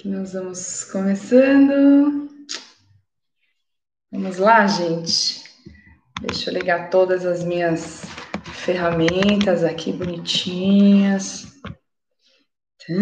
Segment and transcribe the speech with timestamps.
[0.00, 2.30] que nós vamos começando.
[4.10, 5.44] Vamos lá, gente.
[6.22, 8.00] Deixa eu ligar todas as minhas
[8.46, 11.60] ferramentas aqui bonitinhas.
[12.78, 12.94] Tá.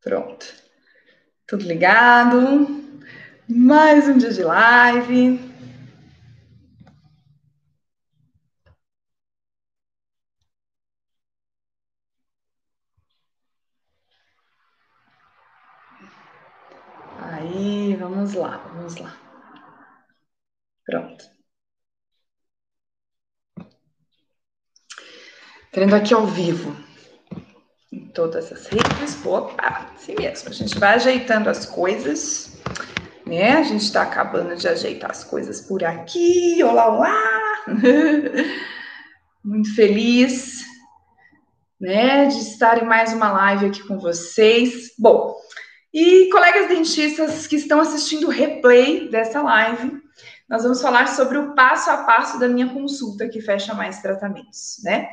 [0.00, 0.46] Pronto.
[1.48, 2.68] Tudo ligado.
[3.48, 5.52] Mais um dia de live.
[17.42, 19.16] Aí, vamos lá, vamos lá.
[20.86, 21.24] Pronto.
[25.74, 26.76] Entrando aqui ao vivo
[27.90, 29.24] em todas as redes.
[29.24, 30.50] Opa, assim mesmo.
[30.50, 32.52] A gente vai ajeitando as coisas,
[33.24, 33.54] né?
[33.54, 36.62] A gente está acabando de ajeitar as coisas por aqui.
[36.62, 37.64] Olá, olá!
[39.42, 40.60] Muito feliz,
[41.80, 44.90] né, de estar em mais uma live aqui com vocês.
[44.98, 45.34] Bom,
[45.90, 50.02] e colegas dentistas que estão assistindo o replay dessa live,
[50.46, 54.76] nós vamos falar sobre o passo a passo da minha consulta que fecha mais tratamentos,
[54.84, 55.08] né?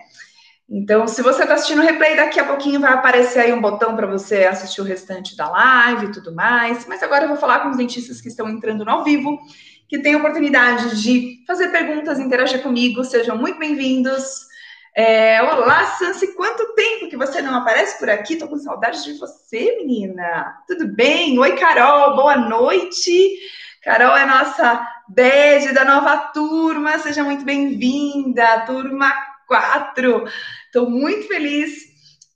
[0.71, 3.95] Então, se você está assistindo o replay, daqui a pouquinho vai aparecer aí um botão
[3.95, 6.85] para você assistir o restante da live e tudo mais.
[6.85, 9.39] Mas agora eu vou falar com os dentistas que estão entrando no ao vivo,
[9.87, 13.03] que têm a oportunidade de fazer perguntas, interagir comigo.
[13.03, 14.47] Sejam muito bem-vindos.
[14.95, 18.35] É, olá, Sansi, quanto tempo que você não aparece por aqui?
[18.35, 20.55] Tô com saudade de você, menina.
[20.67, 21.39] Tudo bem?
[21.39, 23.39] Oi, Carol, boa noite.
[23.83, 29.11] Carol é nossa DED da nova turma, seja muito bem-vinda, turma
[29.49, 30.25] 4.
[30.69, 31.71] Estou muito feliz.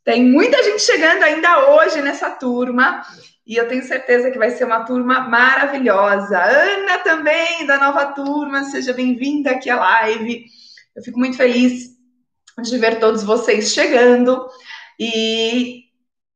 [0.04, 3.04] Tem muita gente chegando ainda hoje nessa turma.
[3.46, 6.42] E eu tenho certeza que vai ser uma turma maravilhosa.
[6.42, 10.46] Ana também, da nova turma, seja bem-vinda aqui à live.
[10.96, 11.92] Eu fico muito feliz
[12.60, 14.48] de ver todos vocês chegando
[15.00, 15.83] e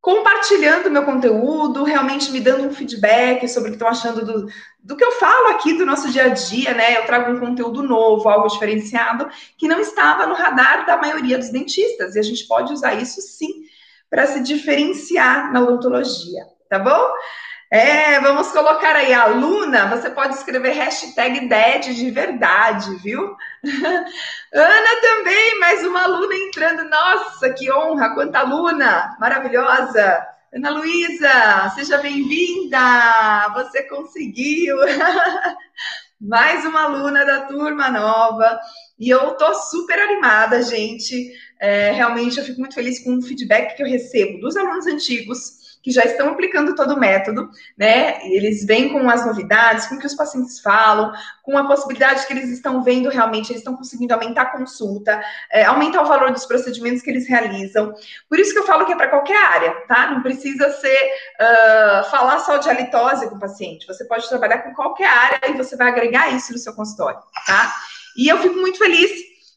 [0.08, 4.48] compartilhando meu conteúdo, realmente me dando um feedback sobre o que estão achando do,
[4.82, 6.96] do que eu falo aqui do nosso dia a dia, né?
[6.96, 11.50] Eu trago um conteúdo novo, algo diferenciado, que não estava no radar da maioria dos
[11.50, 13.66] dentistas, e a gente pode usar isso sim
[14.10, 17.10] para se diferenciar na odontologia, tá bom?
[17.70, 23.36] É, vamos colocar aí, aluna, você pode escrever hashtag DED de verdade, viu?
[24.54, 26.90] Ana também, mais uma aluna entrando.
[26.90, 30.26] Nossa, que honra, quanta aluna maravilhosa.
[30.56, 34.78] Ana Luísa, seja bem-vinda, você conseguiu.
[36.22, 38.58] mais uma aluna da turma nova.
[38.98, 41.34] E eu tô super animada, gente.
[41.60, 45.57] É, realmente eu fico muito feliz com o feedback que eu recebo dos alunos antigos
[45.88, 48.20] que já estão aplicando todo o método, né?
[48.28, 52.34] Eles vêm com as novidades, com o que os pacientes falam, com a possibilidade que
[52.34, 56.46] eles estão vendo realmente, eles estão conseguindo aumentar a consulta, é, aumentar o valor dos
[56.46, 57.94] procedimentos que eles realizam.
[58.28, 60.12] Por isso que eu falo que é para qualquer área, tá?
[60.12, 61.10] Não precisa ser
[61.40, 63.88] uh, falar só de halitose com o paciente.
[63.88, 67.74] Você pode trabalhar com qualquer área e você vai agregar isso no seu consultório, tá?
[68.18, 69.10] E eu fico muito feliz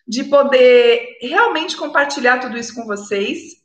[0.07, 3.59] de poder realmente compartilhar tudo isso com vocês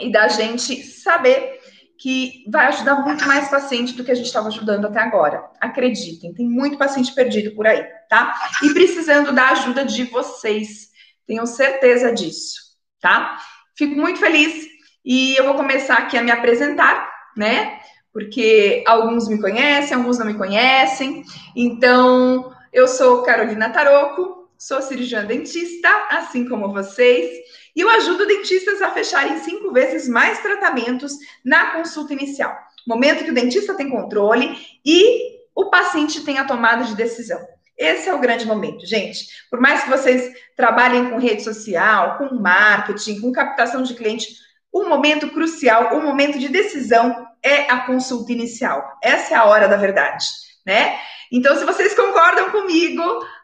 [0.00, 1.60] e da gente saber
[2.02, 5.48] que vai ajudar muito mais paciente do que a gente estava ajudando até agora.
[5.60, 8.34] Acreditem, tem muito paciente perdido por aí, tá?
[8.60, 10.88] E precisando da ajuda de vocês.
[11.28, 12.60] Tenho certeza disso,
[13.00, 13.38] tá?
[13.76, 14.66] Fico muito feliz
[15.04, 17.78] e eu vou começar aqui a me apresentar, né?
[18.12, 21.22] Porque alguns me conhecem, alguns não me conhecem.
[21.54, 27.28] Então, eu sou Carolina Taroco, sou cirurgiã dentista, assim como vocês.
[27.74, 31.14] E eu ajudo dentistas a fecharem cinco vezes mais tratamentos
[31.44, 32.56] na consulta inicial.
[32.86, 34.56] Momento que o dentista tem controle
[34.86, 37.40] e o paciente tem a tomada de decisão.
[37.76, 39.26] Esse é o grande momento, gente.
[39.50, 44.28] Por mais que vocês trabalhem com rede social, com marketing, com captação de cliente,
[44.70, 48.96] o momento crucial, o momento de decisão é a consulta inicial.
[49.02, 50.24] Essa é a hora da verdade,
[50.64, 50.96] né?
[51.32, 53.02] Então, se vocês concordam comigo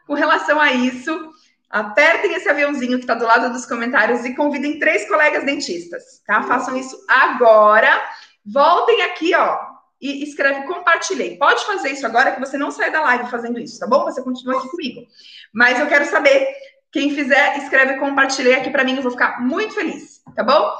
[0.09, 1.31] com relação a isso,
[1.69, 6.41] Apertem esse aviãozinho que está do lado dos comentários e convidem três colegas dentistas, tá?
[6.41, 7.91] Façam isso agora.
[8.43, 9.59] Voltem aqui, ó,
[10.01, 11.37] e escreve compartilhei.
[11.37, 14.03] Pode fazer isso agora que você não sai da live fazendo isso, tá bom?
[14.05, 15.01] Você continua aqui comigo.
[15.53, 16.47] Mas eu quero saber
[16.91, 20.73] quem fizer, escreve compartilhei aqui para mim, eu vou ficar muito feliz, tá bom?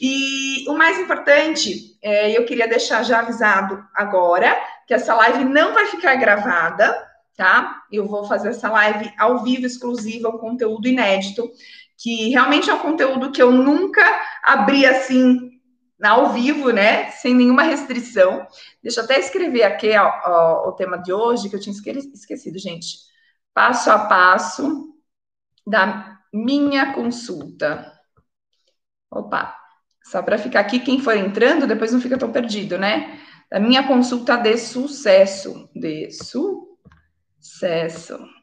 [0.00, 4.56] E o mais importante, é, eu queria deixar já avisado agora
[4.86, 7.05] que essa live não vai ficar gravada,
[7.36, 7.82] tá?
[7.92, 11.50] Eu vou fazer essa live ao vivo, exclusiva, um conteúdo inédito,
[11.98, 14.02] que realmente é um conteúdo que eu nunca
[14.42, 15.50] abri assim
[16.02, 17.10] ao vivo, né?
[17.10, 18.46] Sem nenhuma restrição.
[18.82, 22.58] Deixa eu até escrever aqui ó, ó, o tema de hoje, que eu tinha esquecido,
[22.58, 22.98] gente.
[23.54, 24.94] Passo a passo
[25.66, 27.92] da minha consulta.
[29.10, 29.56] Opa,
[30.04, 33.18] só para ficar aqui, quem for entrando, depois não fica tão perdido, né?
[33.50, 35.68] Da minha consulta de sucesso.
[35.74, 36.65] De sucesso.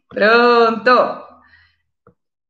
[0.09, 1.23] Pronto.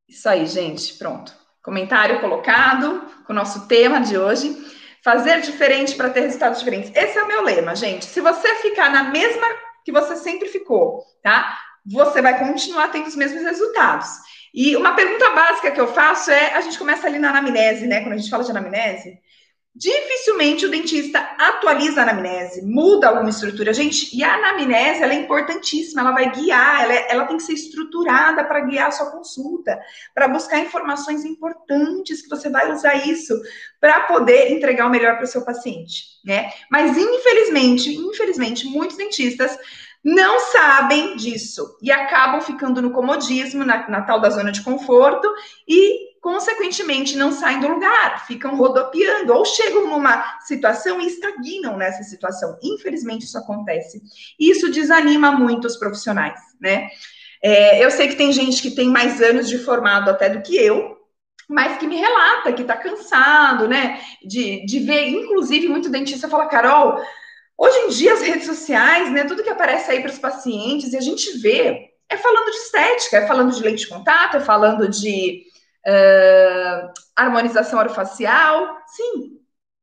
[0.08, 0.94] Isso aí, gente.
[0.94, 1.34] Pronto.
[1.62, 4.54] Comentário colocado com o nosso tema de hoje.
[5.02, 6.92] Fazer diferente para ter resultados diferentes.
[6.94, 8.04] Esse é o meu lema, gente.
[8.06, 9.46] Se você ficar na mesma
[9.84, 11.58] que você sempre ficou, tá?
[11.86, 14.08] Você vai continuar tendo os mesmos resultados.
[14.54, 18.00] E uma pergunta básica que eu faço é: a gente começa ali na anamnese, né?
[18.00, 19.18] Quando a gente fala de anamnese,
[19.74, 23.72] dificilmente o dentista atualiza a anamnese, muda alguma estrutura.
[23.72, 27.42] Gente, e a anamnese ela é importantíssima, ela vai guiar, ela, é, ela tem que
[27.42, 29.76] ser estruturada para guiar a sua consulta,
[30.14, 33.34] para buscar informações importantes que você vai usar isso
[33.80, 36.52] para poder entregar o melhor para o seu paciente, né?
[36.70, 39.58] Mas infelizmente, infelizmente, muitos dentistas
[40.04, 45.26] não sabem disso e acabam ficando no comodismo, na, na tal da zona de conforto
[45.66, 52.02] e consequentemente não saem do lugar, ficam rodopiando ou chegam numa situação e estagnam nessa
[52.02, 52.58] situação.
[52.62, 54.00] Infelizmente isso acontece.
[54.40, 56.88] Isso desanima muito os profissionais, né?
[57.42, 60.56] É, eu sei que tem gente que tem mais anos de formado até do que
[60.56, 60.96] eu,
[61.46, 64.00] mas que me relata que está cansado, né?
[64.24, 67.04] De, de ver, inclusive, muito dentista fala, Carol,
[67.58, 69.24] hoje em dia as redes sociais, né?
[69.24, 73.18] Tudo que aparece aí para os pacientes, e a gente vê, é falando de estética,
[73.18, 75.52] é falando de lente de contato, é falando de
[75.86, 78.78] uh, harmonização orofacial.
[78.88, 79.38] Sim,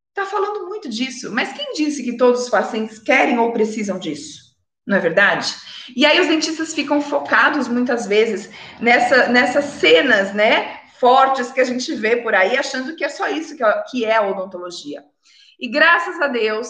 [0.09, 1.31] está falando muito disso.
[1.31, 4.51] Mas quem disse que todos os pacientes querem ou precisam disso?
[4.86, 5.53] Não é verdade?
[5.95, 8.50] E aí os dentistas ficam focados muitas vezes
[8.80, 10.80] nessa, nessas cenas, né?
[11.00, 13.56] Fortes que a gente vê por aí, achando que é só isso
[13.89, 15.04] que, é a odontologia.
[15.59, 16.68] E graças a Deus,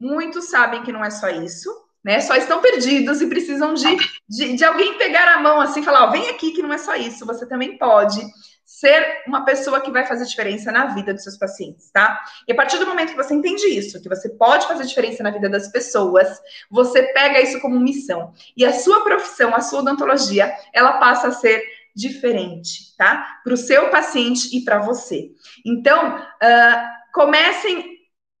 [0.00, 1.70] muitos sabem que não é só isso,
[2.04, 2.20] né?
[2.20, 3.96] Só estão perdidos e precisam de,
[4.28, 6.94] de, de alguém pegar a mão assim e falar: vem aqui que não é só
[6.94, 8.20] isso, você também pode
[8.68, 12.22] ser uma pessoa que vai fazer diferença na vida dos seus pacientes, tá?
[12.46, 15.30] E a partir do momento que você entende isso, que você pode fazer diferença na
[15.30, 16.38] vida das pessoas,
[16.70, 18.34] você pega isso como missão.
[18.54, 21.62] E a sua profissão, a sua odontologia, ela passa a ser
[21.96, 23.40] diferente, tá?
[23.42, 25.30] Para o seu paciente e para você.
[25.64, 27.82] Então, uh, comecem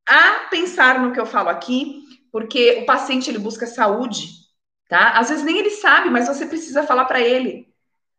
[0.06, 4.28] a pensar no que eu falo aqui, porque o paciente ele busca saúde,
[4.90, 5.12] tá?
[5.12, 7.67] Às vezes nem ele sabe, mas você precisa falar para ele.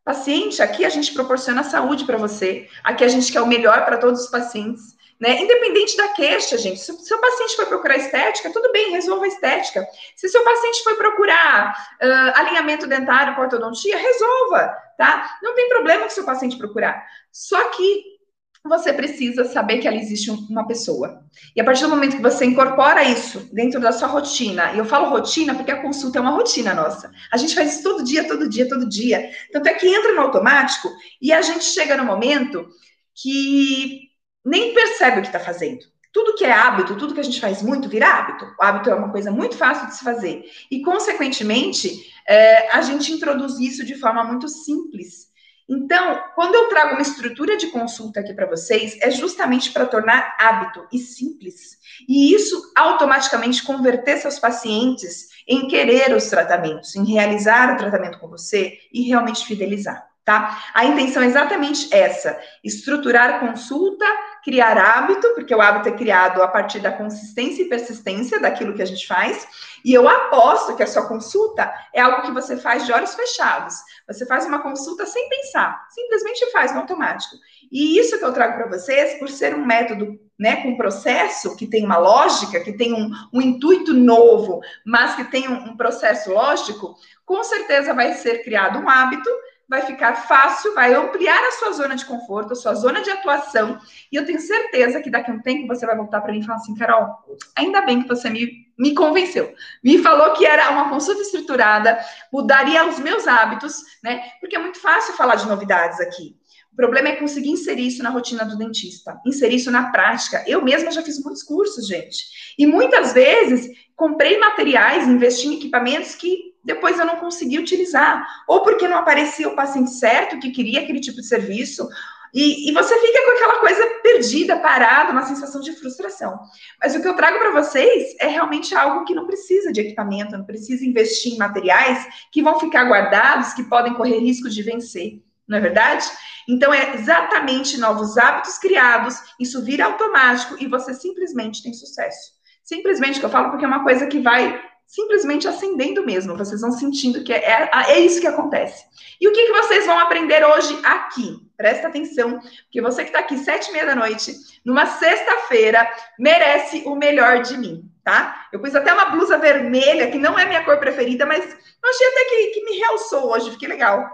[0.04, 2.68] Paciente, aqui a gente proporciona saúde para você.
[2.82, 4.98] Aqui a gente quer o melhor para todos os pacientes.
[5.20, 5.42] Né?
[5.42, 6.80] Independente da queixa, gente.
[6.80, 9.86] Se o seu paciente foi procurar estética, tudo bem, resolva a estética.
[10.16, 15.38] Se o seu paciente foi procurar uh, alinhamento dentário com ortodontia, resolva, tá?
[15.42, 17.06] Não tem problema que o seu paciente procurar.
[17.30, 18.19] Só que
[18.68, 21.24] você precisa saber que ali existe uma pessoa.
[21.56, 24.84] E a partir do momento que você incorpora isso dentro da sua rotina, e eu
[24.84, 27.10] falo rotina porque a consulta é uma rotina nossa.
[27.32, 29.30] A gente faz isso todo dia, todo dia, todo dia.
[29.52, 30.88] Tanto é que entra no automático
[31.20, 32.68] e a gente chega no momento
[33.14, 34.10] que
[34.44, 35.80] nem percebe o que está fazendo.
[36.12, 38.44] Tudo que é hábito, tudo que a gente faz muito vira hábito.
[38.58, 40.44] O hábito é uma coisa muito fácil de se fazer.
[40.70, 45.29] E, consequentemente, é, a gente introduz isso de forma muito simples
[45.72, 50.36] então, quando eu trago uma estrutura de consulta aqui para vocês, é justamente para tornar
[50.36, 51.78] hábito e simples.
[52.08, 58.26] E isso automaticamente converter seus pacientes em querer os tratamentos, em realizar o tratamento com
[58.26, 60.60] você e realmente fidelizar, tá?
[60.74, 64.04] A intenção é exatamente essa: estruturar consulta,
[64.42, 68.82] criar hábito, porque o hábito é criado a partir da consistência e persistência daquilo que
[68.82, 69.46] a gente faz
[69.84, 73.74] e eu aposto que a sua consulta é algo que você faz de olhos fechados.
[74.06, 77.36] Você faz uma consulta sem pensar, simplesmente faz no automático.
[77.70, 81.66] E isso que eu trago para vocês, por ser um método né, com processo que
[81.66, 86.32] tem uma lógica, que tem um, um intuito novo, mas que tem um, um processo
[86.32, 89.30] lógico, com certeza vai ser criado um hábito
[89.70, 93.78] vai ficar fácil, vai ampliar a sua zona de conforto, a sua zona de atuação,
[94.10, 96.44] e eu tenho certeza que daqui a um tempo você vai voltar para mim e
[96.44, 97.08] falar assim, Carol,
[97.54, 102.00] ainda bem que você me, me convenceu, me falou que era uma consulta estruturada,
[102.32, 104.20] mudaria os meus hábitos, né?
[104.40, 106.36] Porque é muito fácil falar de novidades aqui.
[106.72, 110.42] O problema é conseguir inserir isso na rotina do dentista, inserir isso na prática.
[110.48, 112.24] Eu mesma já fiz muitos cursos, gente.
[112.58, 118.62] E muitas vezes comprei materiais, investi em equipamentos que depois eu não consegui utilizar, ou
[118.62, 121.88] porque não aparecia o paciente certo que queria aquele tipo de serviço,
[122.32, 126.38] e, e, você fica com aquela coisa perdida, parada, uma sensação de frustração.
[126.80, 130.38] Mas o que eu trago para vocês é realmente algo que não precisa de equipamento,
[130.38, 135.20] não precisa investir em materiais que vão ficar guardados, que podem correr risco de vencer,
[135.46, 136.06] não é verdade?
[136.48, 142.38] Então, é exatamente novos hábitos criados, isso vira automático e você simplesmente tem sucesso.
[142.62, 146.36] Simplesmente que eu falo porque é uma coisa que vai simplesmente acendendo mesmo.
[146.36, 148.84] Vocês vão sentindo que é, é, é isso que acontece.
[149.20, 153.18] E o que, que vocês vão aprender hoje aqui, Presta atenção, porque você que está
[153.18, 155.86] aqui sete e meia da noite, numa sexta-feira,
[156.18, 158.48] merece o melhor de mim, tá?
[158.50, 162.06] Eu pus até uma blusa vermelha, que não é minha cor preferida, mas eu achei
[162.06, 164.08] até que, que me realçou hoje, fiquei legal.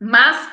[0.00, 0.48] Mas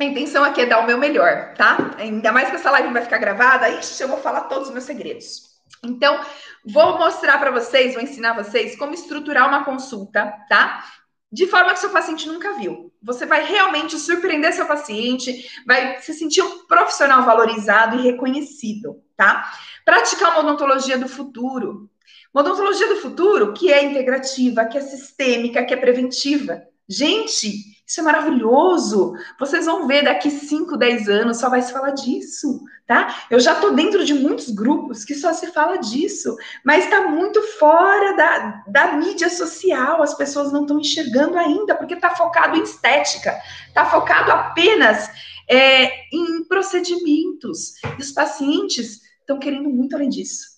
[0.00, 1.76] a intenção aqui é dar o meu melhor, tá?
[1.98, 4.84] Ainda mais que essa live vai ficar gravada, ixi, eu vou falar todos os meus
[4.84, 5.51] segredos.
[5.84, 6.20] Então,
[6.64, 10.84] vou mostrar para vocês, vou ensinar vocês como estruturar uma consulta, tá?
[11.30, 12.92] De forma que seu paciente nunca viu.
[13.02, 19.50] Você vai realmente surpreender seu paciente, vai se sentir um profissional valorizado e reconhecido, tá?
[19.84, 21.90] Praticar uma odontologia do futuro.
[22.32, 26.62] Uma odontologia do futuro que é integrativa, que é sistêmica, que é preventiva.
[26.92, 29.14] Gente, isso é maravilhoso.
[29.38, 33.24] Vocês vão ver daqui 5, 10 anos só vai se falar disso, tá?
[33.30, 37.40] Eu já tô dentro de muitos grupos que só se fala disso, mas está muito
[37.58, 40.02] fora da, da mídia social.
[40.02, 45.10] As pessoas não estão enxergando ainda, porque está focado em estética, está focado apenas
[45.48, 47.74] é, em procedimentos.
[47.98, 50.52] E os pacientes estão querendo muito além disso.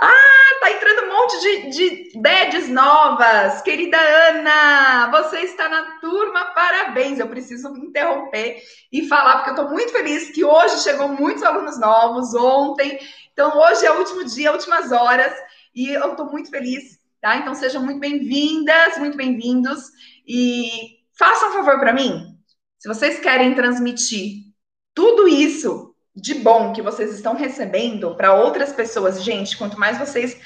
[0.00, 3.62] Ah, tá entrando um monte de, de beds novas.
[3.62, 7.18] Querida Ana, você está na turma, parabéns.
[7.18, 8.60] Eu preciso interromper
[8.90, 12.98] e falar, porque eu estou muito feliz que hoje chegou muitos alunos novos, ontem.
[13.32, 15.32] Então, hoje é o último dia, últimas horas,
[15.74, 17.36] e eu estou muito feliz, tá?
[17.36, 19.90] Então, sejam muito bem-vindas, muito bem-vindos.
[20.26, 22.36] E façam um favor para mim.
[22.78, 24.44] Se vocês querem transmitir
[24.92, 30.38] tudo isso de bom que vocês estão recebendo para outras pessoas, gente, quanto mais vocês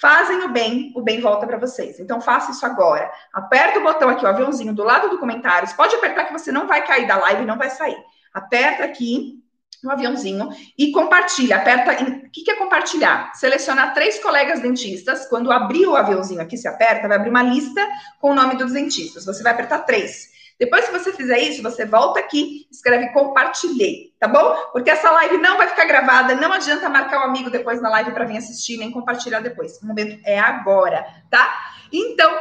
[0.00, 2.00] fazem o bem, o bem volta para vocês.
[2.00, 3.10] Então faça isso agora.
[3.32, 5.72] Aperta o botão aqui, o aviãozinho do lado do comentários.
[5.72, 7.96] Pode apertar que você não vai cair da live, não vai sair.
[8.34, 9.40] Aperta aqui
[9.82, 11.56] no aviãozinho e compartilha.
[11.56, 11.92] Aperta.
[11.92, 13.32] O que é compartilhar?
[13.34, 15.28] Selecionar três colegas dentistas.
[15.28, 17.86] Quando abrir o aviãozinho aqui, se aperta, vai abrir uma lista
[18.20, 19.24] com o nome dos dentistas.
[19.24, 20.31] Você vai apertar três.
[20.62, 24.54] Depois que você fizer isso, você volta aqui, escreve compartilhei, tá bom?
[24.72, 27.90] Porque essa live não vai ficar gravada, não adianta marcar o um amigo depois na
[27.90, 29.82] live para vir assistir, nem compartilhar depois.
[29.82, 31.52] O momento é agora, tá?
[31.92, 32.32] Então,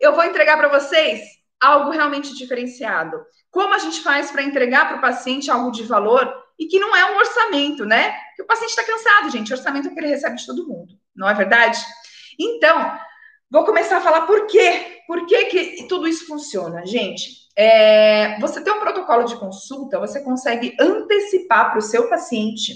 [0.00, 1.20] eu vou entregar para vocês
[1.60, 3.16] algo realmente diferenciado.
[3.48, 6.96] Como a gente faz para entregar para o paciente algo de valor e que não
[6.96, 8.10] é um orçamento, né?
[8.30, 9.52] Porque o paciente está cansado, gente.
[9.52, 11.78] orçamento é que ele recebe de todo mundo, não é verdade?
[12.40, 12.98] Então,
[13.48, 14.98] vou começar a falar por quê.
[15.06, 17.46] Por que, que tudo isso funciona, gente?
[17.60, 22.74] É, você tem um protocolo de consulta, você consegue antecipar para o seu paciente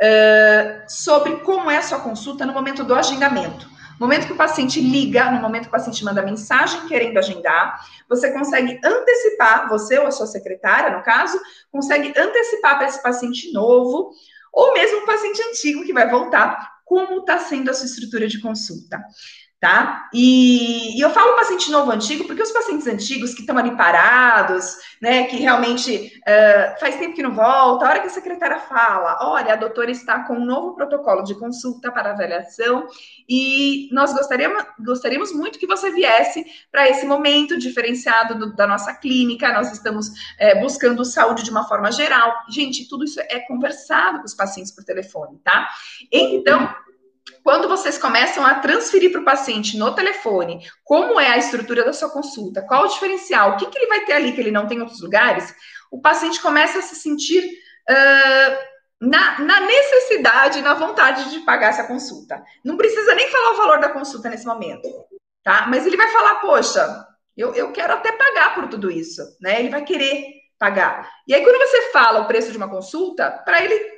[0.00, 3.68] uh, sobre como é a sua consulta no momento do agendamento.
[4.00, 7.78] No momento que o paciente liga, no momento que o paciente manda mensagem querendo agendar,
[8.08, 11.38] você consegue antecipar, você ou a sua secretária, no caso,
[11.70, 14.12] consegue antecipar para esse paciente novo,
[14.50, 18.40] ou mesmo um paciente antigo que vai voltar, como está sendo a sua estrutura de
[18.40, 18.98] consulta
[19.66, 20.08] tá?
[20.14, 24.76] E, e, eu falo paciente novo antigo porque os pacientes antigos que estão ali parados,
[25.02, 29.18] né, que realmente uh, faz tempo que não volta, a hora que a secretária fala,
[29.22, 32.86] olha, a doutora está com um novo protocolo de consulta para avaliação
[33.28, 38.94] e nós gostaríamos, gostaríamos muito que você viesse para esse momento diferenciado do, da nossa
[38.94, 42.32] clínica, nós estamos é, buscando saúde de uma forma geral.
[42.48, 45.68] Gente, tudo isso é conversado com os pacientes por telefone, tá?
[46.12, 46.72] Então,
[47.46, 51.92] quando vocês começam a transferir para o paciente no telefone como é a estrutura da
[51.92, 54.66] sua consulta, qual o diferencial, o que, que ele vai ter ali que ele não
[54.66, 55.54] tem em outros lugares,
[55.88, 58.58] o paciente começa a se sentir uh,
[59.00, 62.42] na, na, necessidade, na vontade de pagar essa consulta.
[62.64, 64.88] Não precisa nem falar o valor da consulta nesse momento,
[65.44, 65.68] tá?
[65.68, 69.60] Mas ele vai falar, poxa, eu, eu quero até pagar por tudo isso, né?
[69.60, 71.08] Ele vai querer pagar.
[71.28, 73.95] E aí, quando você fala o preço de uma consulta, para ele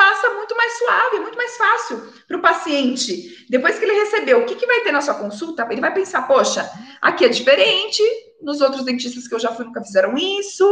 [0.00, 3.44] passa muito mais suave, muito mais fácil para o paciente.
[3.50, 5.68] Depois que ele recebeu, o que, que vai ter na sua consulta?
[5.70, 6.66] Ele vai pensar, poxa,
[7.02, 8.02] aqui é diferente,
[8.40, 10.64] nos outros dentistas que eu já fui nunca fizeram isso.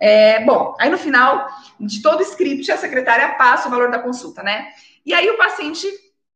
[0.00, 1.46] É, bom, aí no final
[1.78, 4.70] de todo o script, a secretária passa o valor da consulta, né?
[5.04, 5.86] E aí o paciente,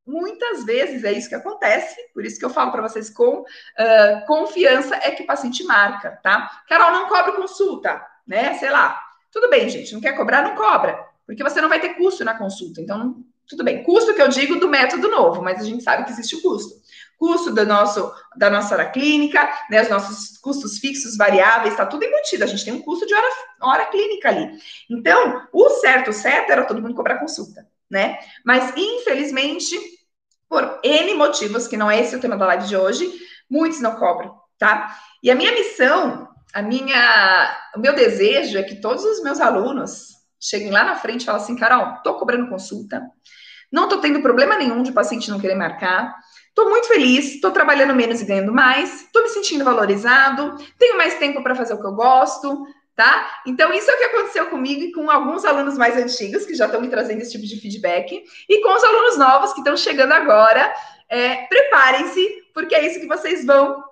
[0.07, 4.27] muitas vezes, é isso que acontece, por isso que eu falo para vocês com uh,
[4.27, 6.63] confiança, é que o paciente marca, tá?
[6.69, 8.53] Carol, não cobra consulta, né?
[8.59, 9.03] Sei lá.
[9.33, 12.37] Tudo bem, gente, não quer cobrar, não cobra porque você não vai ter custo na
[12.37, 12.81] consulta.
[12.81, 16.13] Então, tudo bem, custo que eu digo do método novo, mas a gente sabe que
[16.13, 16.83] existe o custo.
[17.19, 22.05] Custo do nosso, da nossa hora clínica, né, os nossos custos fixos, variáveis, está tudo
[22.05, 22.45] embutido.
[22.45, 23.29] A gente tem um custo de hora,
[23.61, 24.59] hora clínica ali.
[24.91, 28.19] Então, o certo, certo era todo mundo cobrar consulta, né?
[28.45, 29.79] Mas, infelizmente,
[30.49, 33.11] por N motivos, que não é esse o tema da live de hoje,
[33.49, 34.97] muitos não cobram, tá?
[35.23, 40.15] E a minha missão, a minha, o meu desejo é que todos os meus alunos
[40.45, 43.03] cheguem lá na frente e falem assim, Carol, tô cobrando consulta,
[43.73, 46.15] não tô tendo problema nenhum de paciente não querer marcar,
[46.55, 51.19] Estou muito feliz, estou trabalhando menos e ganhando mais, estou me sentindo valorizado, tenho mais
[51.19, 53.43] tempo para fazer o que eu gosto, tá?
[53.45, 56.67] Então, isso é o que aconteceu comigo e com alguns alunos mais antigos que já
[56.67, 60.13] estão me trazendo esse tipo de feedback, e com os alunos novos que estão chegando
[60.13, 60.73] agora.
[61.09, 62.25] É, Preparem-se,
[62.55, 63.83] porque é isso que vocês vão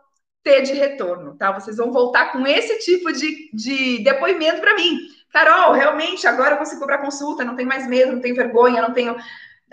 [0.44, 1.50] ter de retorno, tá?
[1.50, 4.98] Vocês vão voltar com esse tipo de, de depoimento para mim.
[5.32, 8.92] Carol, realmente, agora eu consigo cobrar consulta, não tenho mais medo, não tenho vergonha, não
[8.92, 9.16] tenho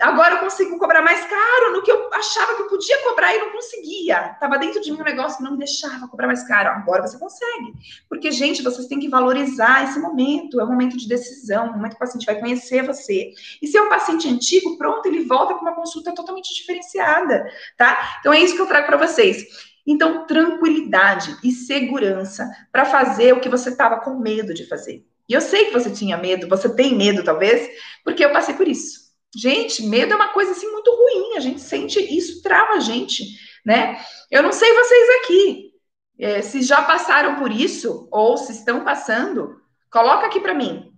[0.00, 3.38] Agora eu consigo cobrar mais caro no que eu achava que eu podia cobrar e
[3.38, 4.30] não conseguia.
[4.32, 6.70] Estava dentro de mim um negócio que não me deixava cobrar mais caro.
[6.70, 7.74] Agora você consegue.
[8.08, 10.58] Porque, gente, vocês têm que valorizar esse momento.
[10.58, 13.32] É um momento de decisão, um momento que o paciente vai conhecer você.
[13.60, 18.16] E se é um paciente antigo, pronto, ele volta com uma consulta totalmente diferenciada, tá?
[18.20, 19.44] Então é isso que eu trago para vocês.
[19.86, 25.04] Então, tranquilidade e segurança para fazer o que você estava com medo de fazer.
[25.30, 27.70] E eu sei que você tinha medo, você tem medo, talvez,
[28.04, 28.98] porque eu passei por isso.
[29.34, 33.24] Gente, medo é uma coisa assim muito ruim, a gente sente isso, trava a gente,
[33.64, 34.04] né?
[34.28, 35.70] Eu não sei vocês aqui,
[36.18, 39.54] é, se já passaram por isso ou se estão passando,
[39.88, 40.89] coloca aqui para mim.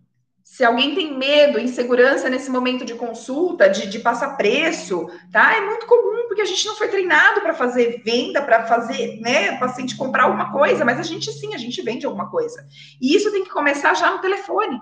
[0.52, 5.56] Se alguém tem medo, insegurança nesse momento de consulta, de, de passar preço, tá?
[5.56, 9.56] É muito comum, porque a gente não foi treinado para fazer venda, para fazer, né,
[9.56, 12.66] paciente comprar alguma coisa, mas a gente sim, a gente vende alguma coisa.
[13.00, 14.78] E isso tem que começar já no telefone,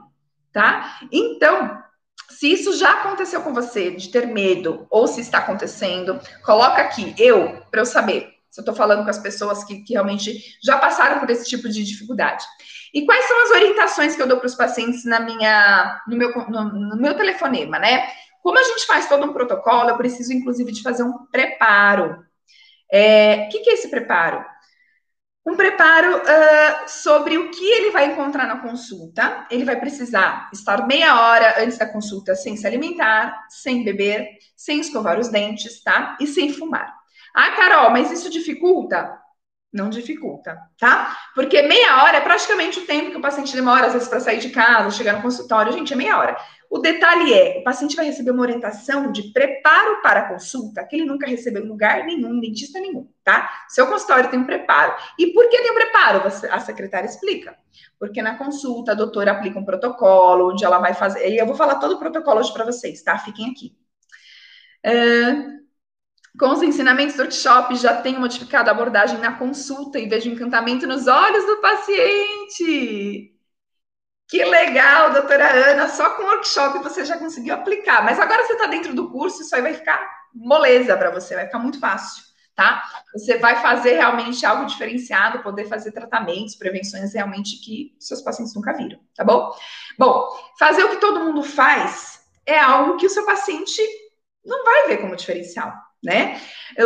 [0.53, 0.99] tá?
[1.13, 1.81] Então,
[2.31, 7.15] se isso já aconteceu com você, de ter medo, ou se está acontecendo, coloca aqui,
[7.17, 10.79] eu, para eu saber se eu estou falando com as pessoas que, que, realmente já
[10.79, 12.45] passaram por esse tipo de dificuldade.
[12.93, 16.33] E quais são as orientações que eu dou para os pacientes na minha, no, meu,
[16.49, 18.09] no, no meu telefonema, né?
[18.43, 22.13] Como a gente faz todo um protocolo, eu preciso, inclusive, de fazer um preparo.
[22.13, 22.25] O
[22.93, 24.45] é, que, que é esse preparo?
[25.47, 29.47] um preparo uh, sobre o que ele vai encontrar na consulta.
[29.51, 34.81] Ele vai precisar estar meia hora antes da consulta sem se alimentar, sem beber, sem
[34.81, 36.17] escovar os dentes, tá?
[36.21, 37.00] E sem fumar.
[37.35, 39.19] Ah, Carol, mas isso dificulta?
[39.73, 41.17] Não dificulta, tá?
[41.33, 44.41] Porque meia hora é praticamente o tempo que o paciente demora, às vezes, para sair
[44.41, 45.73] de casa, chegar no consultório.
[45.73, 46.37] Gente, é meia hora.
[46.69, 50.97] O detalhe é, o paciente vai receber uma orientação de preparo para a consulta que
[50.97, 53.49] ele nunca recebeu em lugar nenhum, dentista nenhum, tá?
[53.69, 54.95] Seu consultório tem um preparo.
[55.17, 56.23] E por que tem um preparo?
[56.51, 57.57] A secretária explica.
[57.99, 61.29] Porque na consulta a doutora aplica um protocolo, onde ela vai fazer.
[61.29, 63.19] E eu vou falar todo o protocolo hoje para vocês, tá?
[63.19, 63.77] Fiquem aqui.
[64.85, 65.60] Uh,
[66.39, 70.87] com os ensinamentos do workshop, já tenho modificado a abordagem na consulta e vejo encantamento
[70.87, 73.35] nos olhos do paciente.
[74.29, 78.05] Que legal, doutora Ana, só com o workshop você já conseguiu aplicar.
[78.05, 80.01] Mas agora você está dentro do curso, isso aí vai ficar
[80.33, 82.23] moleza para você, vai ficar muito fácil,
[82.55, 82.81] tá?
[83.13, 88.73] Você vai fazer realmente algo diferenciado, poder fazer tratamentos, prevenções realmente que seus pacientes nunca
[88.73, 89.53] viram, tá bom?
[89.99, 93.83] Bom, fazer o que todo mundo faz é algo que o seu paciente
[94.45, 96.41] não vai ver como diferencial, né?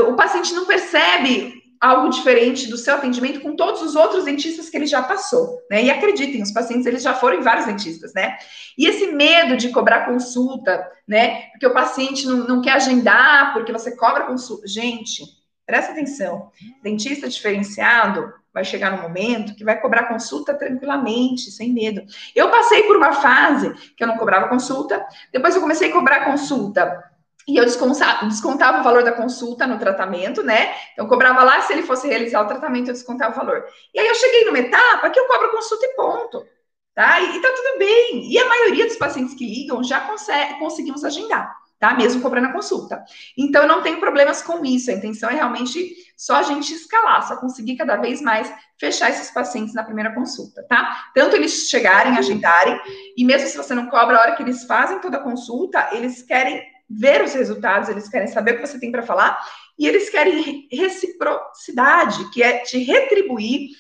[0.09, 4.77] O paciente não percebe algo diferente do seu atendimento com todos os outros dentistas que
[4.77, 5.85] ele já passou, né?
[5.85, 8.39] E acreditem, os pacientes eles já foram em vários dentistas, né?
[8.79, 11.43] E esse medo de cobrar consulta, né?
[11.51, 14.67] Porque o paciente não, não quer agendar, porque você cobra consulta.
[14.67, 15.25] Gente,
[15.67, 16.51] presta atenção.
[16.83, 22.03] Dentista diferenciado vai chegar no momento que vai cobrar consulta tranquilamente, sem medo.
[22.35, 26.25] Eu passei por uma fase que eu não cobrava consulta, depois eu comecei a cobrar
[26.25, 27.14] consulta
[27.47, 30.75] e eu descontava, o valor da consulta no tratamento, né?
[30.93, 33.65] Então, eu cobrava lá, se ele fosse realizar o tratamento, eu descontava o valor.
[33.93, 36.47] E aí eu cheguei numa etapa que eu cobro consulta e ponto.
[36.95, 37.21] Tá?
[37.21, 38.33] E, e tá tudo bem.
[38.33, 41.93] E a maioria dos pacientes que ligam já consegue, conseguimos agendar, tá?
[41.95, 43.05] Mesmo cobrando a consulta.
[43.37, 44.91] Então, não tenho problemas com isso.
[44.91, 49.31] A intenção é realmente só a gente escalar, só conseguir cada vez mais fechar esses
[49.33, 51.11] pacientes na primeira consulta, tá?
[51.15, 52.81] Tanto eles chegarem, agendarem,
[53.17, 56.23] e mesmo se você não cobra a hora que eles fazem toda a consulta, eles
[56.23, 59.39] querem ver os resultados, eles querem saber o que você tem para falar
[59.79, 63.71] e eles querem reciprocidade, que é te retribuir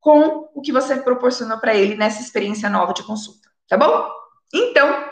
[0.00, 4.10] com o que você proporcionou para ele nessa experiência nova de consulta, tá bom?
[4.52, 5.04] Então,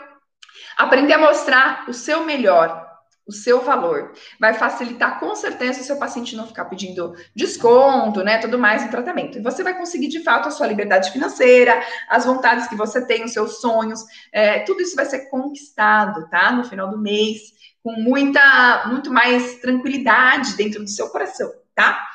[0.77, 2.90] aprender a mostrar o seu melhor
[3.31, 4.11] o seu valor.
[4.39, 8.91] Vai facilitar com certeza o seu paciente não ficar pedindo desconto, né, tudo mais no
[8.91, 9.37] tratamento.
[9.37, 13.23] E você vai conseguir de fato a sua liberdade financeira, as vontades que você tem,
[13.23, 16.51] os seus sonhos, é, tudo isso vai ser conquistado, tá?
[16.51, 17.41] No final do mês,
[17.83, 22.10] com muita, muito mais tranquilidade dentro do seu coração, tá?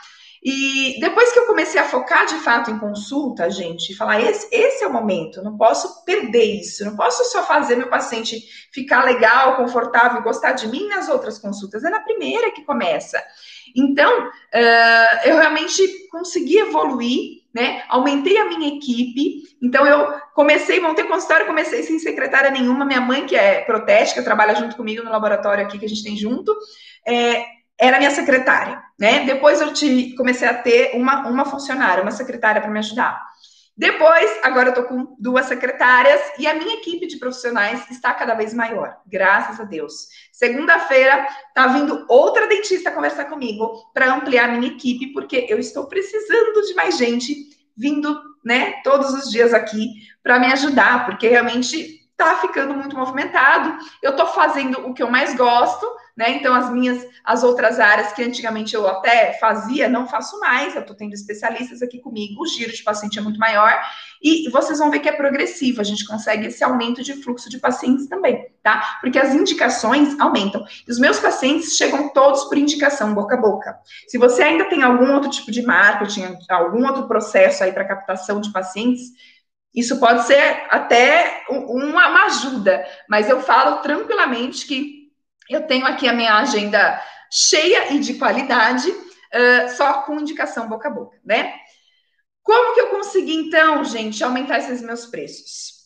[0.48, 4.84] E depois que eu comecei a focar de fato em consulta, gente, falar esse, esse
[4.84, 9.56] é o momento, não posso perder isso, não posso só fazer meu paciente ficar legal,
[9.56, 13.20] confortável, gostar de mim nas outras consultas, é na primeira que começa.
[13.74, 17.82] Então, uh, eu realmente consegui evoluir, né?
[17.88, 19.42] Aumentei a minha equipe.
[19.60, 22.84] Então, eu comecei, montei consultório, comecei sem secretária nenhuma.
[22.84, 26.16] Minha mãe, que é protética, trabalha junto comigo no laboratório aqui que a gente tem
[26.16, 26.56] junto,
[27.04, 29.24] é, era minha secretária, né?
[29.24, 33.20] Depois eu te, comecei a ter uma, uma funcionária, uma secretária para me ajudar.
[33.78, 38.32] Depois, agora eu tô com duas secretárias e a minha equipe de profissionais está cada
[38.32, 40.08] vez maior, graças a Deus.
[40.32, 45.86] Segunda-feira tá vindo outra dentista conversar comigo para ampliar a minha equipe, porque eu estou
[45.88, 47.34] precisando de mais gente
[47.76, 49.90] vindo, né, todos os dias aqui
[50.22, 53.76] para me ajudar, porque realmente tá ficando muito movimentado.
[54.02, 55.86] Eu tô fazendo o que eu mais gosto,
[56.16, 56.30] né?
[56.30, 60.80] Então, as minhas, as outras áreas que antigamente eu até fazia, não faço mais, eu
[60.80, 63.78] estou tendo especialistas aqui comigo, o giro de paciente é muito maior,
[64.22, 67.58] e vocês vão ver que é progressivo, a gente consegue esse aumento de fluxo de
[67.58, 68.98] pacientes também, tá?
[69.02, 70.64] Porque as indicações aumentam.
[70.88, 73.78] E os meus pacientes chegam todos por indicação, boca a boca.
[74.08, 78.40] Se você ainda tem algum outro tipo de marketing, algum outro processo aí para captação
[78.40, 79.10] de pacientes,
[79.74, 84.95] isso pode ser até uma, uma ajuda, mas eu falo tranquilamente que
[85.50, 90.88] eu tenho aqui a minha agenda cheia e de qualidade, uh, só com indicação boca
[90.88, 91.54] a boca, né?
[92.42, 95.76] Como que eu consegui, então, gente, aumentar esses meus preços?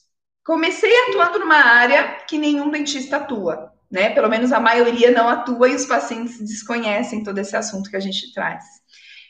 [0.44, 4.10] Comecei atuando numa área que nenhum dentista atua, né?
[4.10, 8.00] Pelo menos a maioria não atua e os pacientes desconhecem todo esse assunto que a
[8.00, 8.64] gente traz.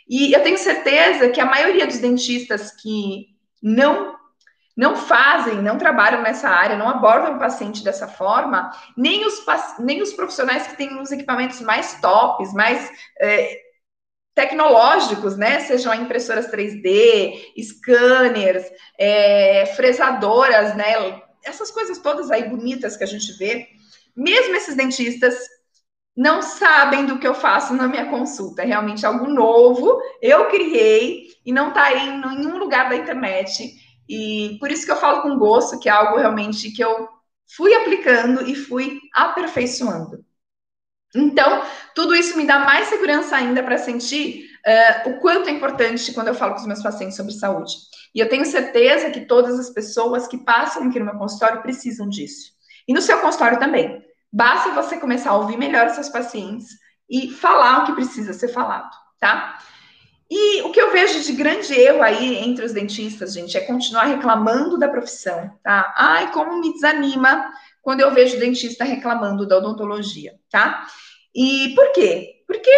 [0.08, 3.28] E eu tenho certeza que a maioria dos dentistas que
[3.62, 4.16] não
[4.80, 9.44] não fazem, não trabalham nessa área, não abordam o paciente dessa forma, nem os,
[9.78, 12.90] nem os profissionais que têm os equipamentos mais tops, mais
[13.20, 13.60] é,
[14.34, 15.60] tecnológicos, né?
[15.60, 18.64] Sejam impressoras 3D, scanners,
[18.98, 21.20] é, fresadoras, né?
[21.44, 23.68] Essas coisas todas aí bonitas que a gente vê.
[24.16, 25.36] Mesmo esses dentistas
[26.16, 28.62] não sabem do que eu faço na minha consulta.
[28.62, 33.74] É realmente algo novo, eu criei e não está em nenhum lugar da internet.
[34.10, 37.08] E por isso que eu falo com gosto, que é algo realmente que eu
[37.56, 40.24] fui aplicando e fui aperfeiçoando.
[41.14, 41.62] Então,
[41.94, 46.26] tudo isso me dá mais segurança ainda para sentir uh, o quanto é importante quando
[46.26, 47.72] eu falo com os meus pacientes sobre saúde.
[48.12, 52.08] E eu tenho certeza que todas as pessoas que passam aqui no meu consultório precisam
[52.08, 52.50] disso.
[52.88, 54.04] E no seu consultório também.
[54.32, 56.66] Basta você começar a ouvir melhor os seus pacientes
[57.08, 59.56] e falar o que precisa ser falado, tá?
[60.30, 64.04] E o que eu vejo de grande erro aí entre os dentistas, gente, é continuar
[64.04, 65.92] reclamando da profissão, tá?
[65.96, 70.86] Ai, como me desanima quando eu vejo dentista reclamando da odontologia, tá?
[71.34, 72.44] E por quê?
[72.46, 72.70] Porque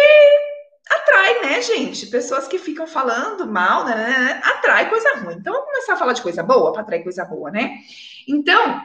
[0.89, 2.07] atrai, né, gente?
[2.07, 5.35] Pessoas que ficam falando mal, né, né, né atrai coisa ruim.
[5.35, 7.77] Então, vamos começar a falar de coisa boa para atrair coisa boa, né?
[8.27, 8.81] Então,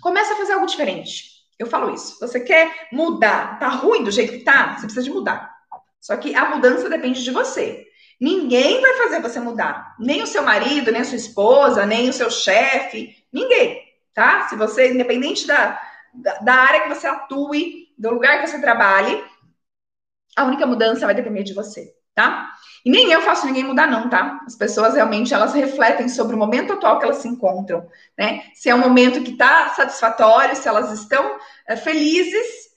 [0.00, 1.30] começa a fazer algo diferente.
[1.56, 2.18] Eu falo isso.
[2.18, 4.74] Você quer mudar, tá ruim do jeito que tá?
[4.74, 5.54] Você precisa de mudar.
[6.00, 7.86] Só que a mudança depende de você.
[8.20, 9.96] Ninguém vai fazer você mudar.
[9.98, 13.16] Nem o seu marido, nem a sua esposa, nem o seu chefe.
[13.32, 14.46] Ninguém, tá?
[14.48, 15.80] Se você, independente da,
[16.42, 19.24] da, área que você atue, do lugar que você trabalhe,
[20.36, 22.50] a única mudança vai depender de você, tá?
[22.84, 24.40] E nem eu faço ninguém mudar, não, tá?
[24.46, 28.42] As pessoas realmente elas refletem sobre o momento atual que elas se encontram, né?
[28.54, 32.70] Se é um momento que tá satisfatório, se elas estão é, felizes,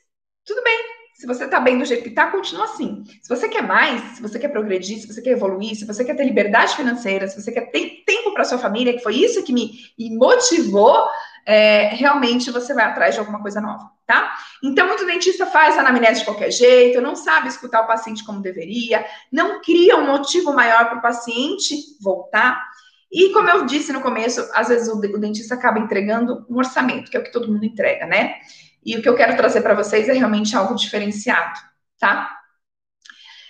[0.45, 0.92] tudo bem,
[1.23, 3.01] se você está bem do jeito que está, continua assim.
[3.21, 6.15] Se você quer mais, se você quer progredir, se você quer evoluir, se você quer
[6.17, 9.53] ter liberdade financeira, se você quer ter tempo para sua família, que foi isso que
[9.53, 9.71] me
[10.17, 11.07] motivou,
[11.45, 14.33] é, realmente você vai atrás de alguma coisa nova, tá?
[14.61, 19.05] Então, muito dentista faz anamnese de qualquer jeito, não sabe escutar o paciente como deveria,
[19.31, 22.61] não cria um motivo maior para o paciente voltar.
[23.09, 27.09] E como eu disse no começo, às vezes o, o dentista acaba entregando um orçamento,
[27.09, 28.35] que é o que todo mundo entrega, né?
[28.85, 31.59] E o que eu quero trazer para vocês é realmente algo diferenciado,
[31.99, 32.29] tá?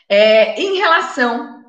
[0.10, 1.64] É, em relação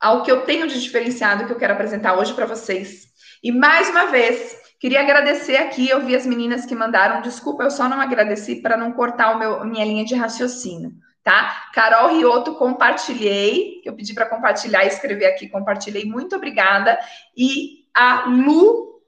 [0.00, 3.08] ao que eu tenho de diferenciado que eu quero apresentar hoje para vocês.
[3.42, 7.70] E mais uma vez, queria agradecer aqui, eu vi as meninas que mandaram, desculpa, eu
[7.70, 11.68] só não agradeci para não cortar o meu, minha linha de raciocínio, tá?
[11.72, 16.98] Carol Rioto, compartilhei, eu pedi para compartilhar escrever aqui, compartilhei, muito obrigada.
[17.36, 19.00] E a Lu,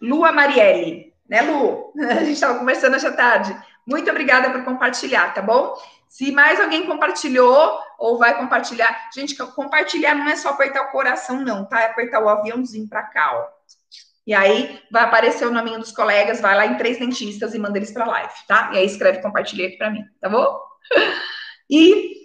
[0.00, 1.92] Lua Marielle, né, Lu?
[2.10, 3.56] A gente estava conversando hoje à tarde.
[3.86, 5.74] Muito obrigada por compartilhar, tá bom?
[6.08, 11.40] Se mais alguém compartilhou ou vai compartilhar, gente, compartilhar não é só apertar o coração,
[11.40, 11.82] não, tá?
[11.82, 13.60] É apertar o aviãozinho para cá, ó.
[14.26, 17.78] E aí vai aparecer o nominho dos colegas, vai lá em três dentistas e manda
[17.78, 18.70] eles para live, tá?
[18.72, 20.60] E aí escreve compartilhei aqui para mim, tá bom?
[21.72, 22.19] E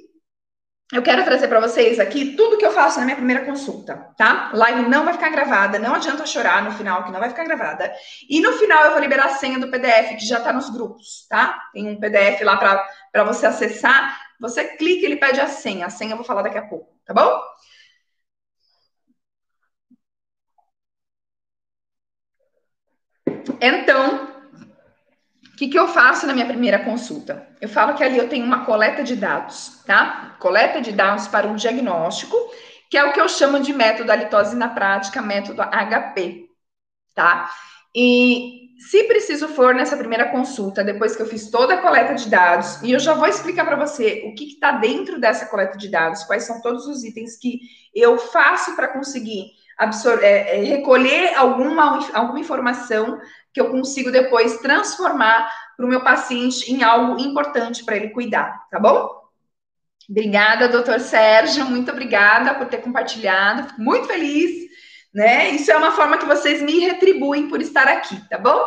[0.93, 4.51] eu quero trazer para vocês aqui tudo que eu faço na minha primeira consulta, tá?
[4.53, 7.91] Live não vai ficar gravada, não adianta chorar no final, que não vai ficar gravada.
[8.29, 11.25] E no final eu vou liberar a senha do PDF, que já está nos grupos,
[11.27, 11.69] tá?
[11.73, 14.15] Tem um PDF lá para você acessar.
[14.39, 15.87] Você clica e ele pede a senha.
[15.87, 17.41] A senha eu vou falar daqui a pouco, tá bom?
[23.59, 24.34] Então,
[25.55, 27.47] o que, que eu faço na minha primeira consulta?
[27.61, 30.35] Eu falo que ali eu tenho uma coleta de dados, tá?
[30.37, 32.35] Coleta de dados para um diagnóstico,
[32.91, 36.49] que é o que eu chamo de método halitose na prática, método HP,
[37.15, 37.49] tá?
[37.95, 42.29] E se preciso for nessa primeira consulta, depois que eu fiz toda a coleta de
[42.29, 45.87] dados, e eu já vou explicar para você o que está dentro dessa coleta de
[45.87, 47.61] dados, quais são todos os itens que
[47.95, 49.51] eu faço para conseguir
[50.21, 53.17] é, é, recolher alguma, alguma informação
[53.55, 58.67] que eu consigo depois transformar para o meu paciente em algo importante para ele cuidar,
[58.69, 59.09] tá bom?
[60.07, 64.65] Obrigada, doutor Sérgio, muito obrigada por ter compartilhado, fico muito feliz
[65.15, 65.51] né?
[65.51, 68.59] Isso é uma forma que vocês me retribuem por estar aqui, tá bom?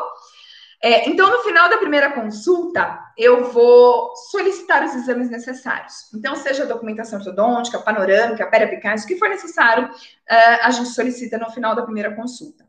[0.83, 5.95] É, então, no final da primeira consulta, eu vou solicitar os exames necessários.
[6.15, 11.51] Então, seja documentação ortodôntica, panorâmica, periapicais, o que for necessário, uh, a gente solicita no
[11.51, 12.65] final da primeira consulta.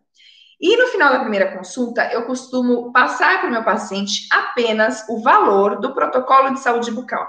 [0.59, 5.21] E no final da primeira consulta, eu costumo passar para o meu paciente apenas o
[5.21, 7.25] valor do protocolo de saúde bucal.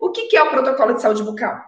[0.00, 1.62] O que, que é o protocolo de saúde bucal?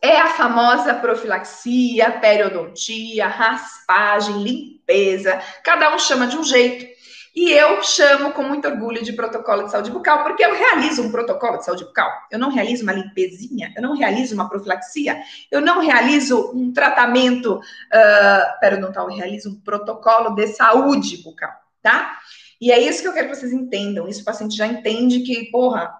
[0.00, 5.40] É a famosa profilaxia, periodontia, raspagem, limpeza.
[5.64, 6.91] Cada um chama de um jeito.
[7.34, 11.10] E eu chamo com muito orgulho de protocolo de saúde bucal, porque eu realizo um
[11.10, 12.10] protocolo de saúde bucal.
[12.30, 15.18] Eu não realizo uma limpezinha, eu não realizo uma profilaxia,
[15.50, 22.18] eu não realizo um tratamento uh, periodontal, eu realizo um protocolo de saúde bucal, tá?
[22.60, 24.06] E é isso que eu quero que vocês entendam.
[24.06, 25.90] Isso o paciente já entende que, porra,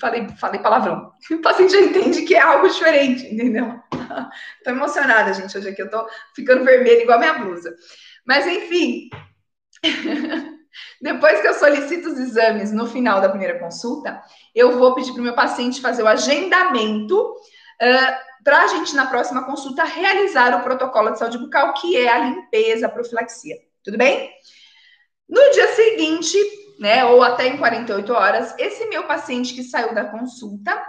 [0.00, 1.12] falei, falei palavrão.
[1.30, 3.80] O paciente já entende que é algo diferente, entendeu?
[4.64, 7.74] tô emocionada, gente, hoje aqui eu tô ficando vermelha igual a minha blusa.
[8.26, 9.08] Mas, enfim,
[11.00, 14.20] depois que eu solicito os exames no final da primeira consulta,
[14.54, 19.06] eu vou pedir para o meu paciente fazer o agendamento uh, para a gente, na
[19.06, 23.56] próxima consulta, realizar o protocolo de saúde bucal, que é a limpeza, a profilaxia.
[23.84, 24.30] Tudo bem?
[25.28, 26.38] No dia seguinte,
[26.78, 30.82] né, ou até em 48 horas, esse meu paciente que saiu da consulta,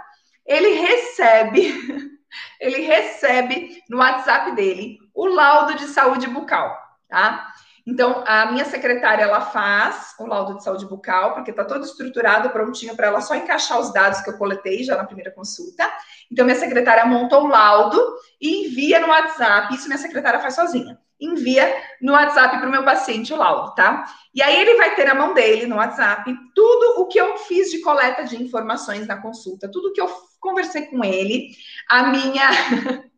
[0.46, 2.10] ele recebe,
[2.60, 6.74] ele recebe no WhatsApp dele o laudo de saúde bucal,
[7.08, 7.52] tá?
[7.86, 12.50] Então, a minha secretária, ela faz o laudo de saúde bucal, porque está todo estruturado,
[12.50, 15.88] prontinho para ela só encaixar os dados que eu coletei já na primeira consulta.
[16.30, 18.00] Então, minha secretária monta o laudo
[18.40, 19.74] e envia no WhatsApp.
[19.74, 24.06] Isso minha secretária faz sozinha envia no WhatsApp para o meu paciente o laudo, tá?
[24.34, 27.70] E aí ele vai ter na mão dele, no WhatsApp, tudo o que eu fiz
[27.70, 30.08] de coleta de informações na consulta, tudo que eu
[30.40, 31.50] conversei com ele,
[31.88, 32.50] a minha.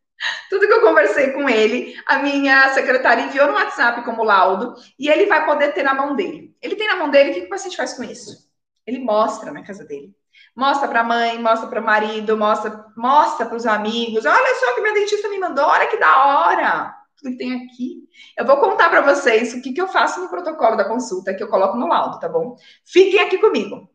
[0.51, 5.09] tudo que eu conversei com ele, a minha secretária enviou no WhatsApp como laudo, e
[5.09, 6.55] ele vai poder ter na mão dele.
[6.61, 8.51] Ele tem na mão dele, o que o paciente faz com isso?
[8.87, 10.15] Ele mostra na casa dele.
[10.55, 14.25] Mostra para a mãe, mostra para o marido, mostra, mostra para os amigos.
[14.27, 18.03] Olha só que minha dentista me mandou, olha que da hora que tem aqui.
[18.37, 21.43] Eu vou contar para vocês o que, que eu faço no protocolo da consulta, que
[21.43, 22.57] eu coloco no laudo, tá bom?
[22.85, 23.89] Fiquem aqui comigo.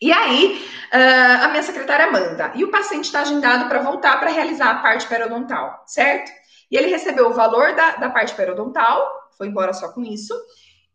[0.00, 2.52] E aí, uh, a minha secretária manda.
[2.54, 6.30] E o paciente está agendado para voltar para realizar a parte periodontal, certo?
[6.70, 10.34] E ele recebeu o valor da, da parte periodontal, foi embora só com isso,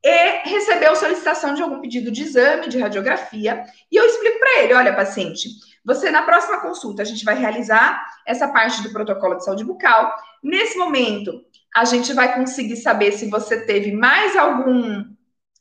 [0.04, 3.64] e recebeu solicitação de algum pedido de exame, de radiografia.
[3.92, 5.50] E eu explico para ele: olha, paciente,
[5.84, 10.14] você na próxima consulta a gente vai realizar essa parte do protocolo de saúde bucal.
[10.44, 11.44] Nesse momento,
[11.76, 15.04] a gente vai conseguir saber se você teve mais algum.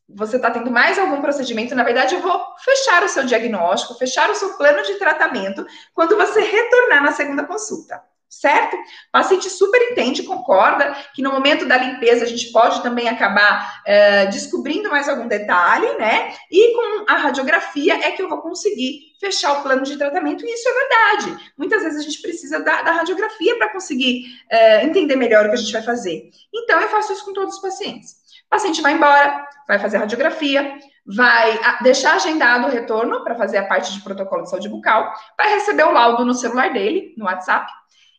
[0.08, 1.74] Você está tendo mais algum procedimento.
[1.74, 6.16] Na verdade, eu vou fechar o seu diagnóstico, fechar o seu plano de tratamento quando
[6.16, 8.02] você retornar na segunda consulta
[8.40, 8.74] certo?
[8.76, 13.82] O paciente super entende, concorda que no momento da limpeza a gente pode também acabar
[13.82, 16.34] uh, descobrindo mais algum detalhe, né?
[16.50, 20.52] E com a radiografia é que eu vou conseguir fechar o plano de tratamento, e
[20.52, 21.52] isso é verdade.
[21.56, 25.54] Muitas vezes a gente precisa da, da radiografia para conseguir uh, entender melhor o que
[25.54, 26.30] a gente vai fazer.
[26.52, 28.23] Então, eu faço isso com todos os pacientes.
[28.46, 33.66] O paciente vai embora, vai fazer radiografia, vai deixar agendado o retorno para fazer a
[33.66, 37.70] parte de protocolo de saúde bucal, vai receber o laudo no celular dele, no WhatsApp,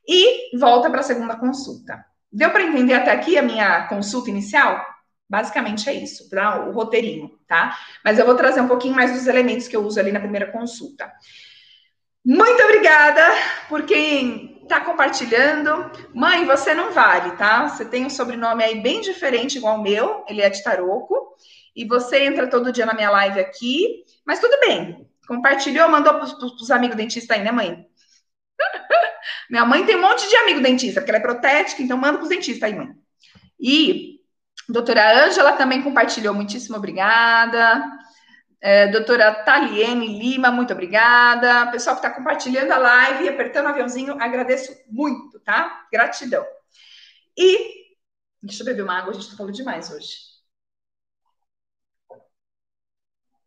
[0.07, 2.05] e volta para a segunda consulta.
[2.31, 4.83] Deu para entender até aqui a minha consulta inicial?
[5.27, 6.29] Basicamente é isso,
[6.67, 7.75] o roteirinho, tá?
[8.03, 10.51] Mas eu vou trazer um pouquinho mais dos elementos que eu uso ali na primeira
[10.51, 11.11] consulta.
[12.25, 13.21] Muito obrigada
[13.69, 15.91] por quem está compartilhando.
[16.11, 17.67] Mãe, você não vale, tá?
[17.67, 21.35] Você tem um sobrenome aí bem diferente igual o meu, ele é de Taroco,
[21.75, 25.07] e você entra todo dia na minha live aqui, mas tudo bem.
[25.27, 27.85] Compartilhou, mandou para os amigos dentistas aí, né, mãe?
[29.49, 32.23] Minha mãe tem um monte de amigo dentista, porque ela é protética, então manda para
[32.23, 32.89] os dentistas aí, mãe.
[33.59, 34.19] E
[34.67, 37.83] doutora Ângela também compartilhou, muitíssimo obrigada.
[38.67, 41.69] É, doutora Taliene Lima, muito obrigada.
[41.69, 45.85] Pessoal que está compartilhando a live e apertando o aviãozinho, agradeço muito, tá?
[45.91, 46.43] Gratidão.
[47.37, 47.93] E,
[48.41, 50.17] deixa eu beber uma água, a gente está falando demais hoje.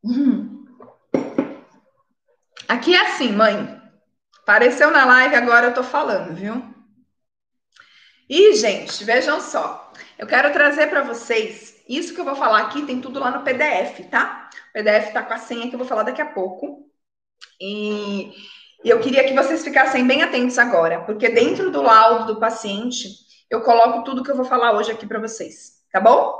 [0.04, 0.64] Hum.
[2.68, 3.76] Aqui é assim, mãe.
[4.42, 6.62] Apareceu na live, agora eu tô falando, viu?
[8.28, 9.92] E, gente, vejam só.
[10.16, 13.42] Eu quero trazer para vocês isso que eu vou falar aqui, tem tudo lá no
[13.42, 14.47] PDF, tá?
[14.79, 16.88] PDF tá com a senha que eu vou falar daqui a pouco.
[17.61, 18.33] E
[18.85, 23.09] eu queria que vocês ficassem bem atentos agora, porque dentro do laudo do paciente,
[23.51, 26.33] eu coloco tudo que eu vou falar hoje aqui para vocês, tá bom?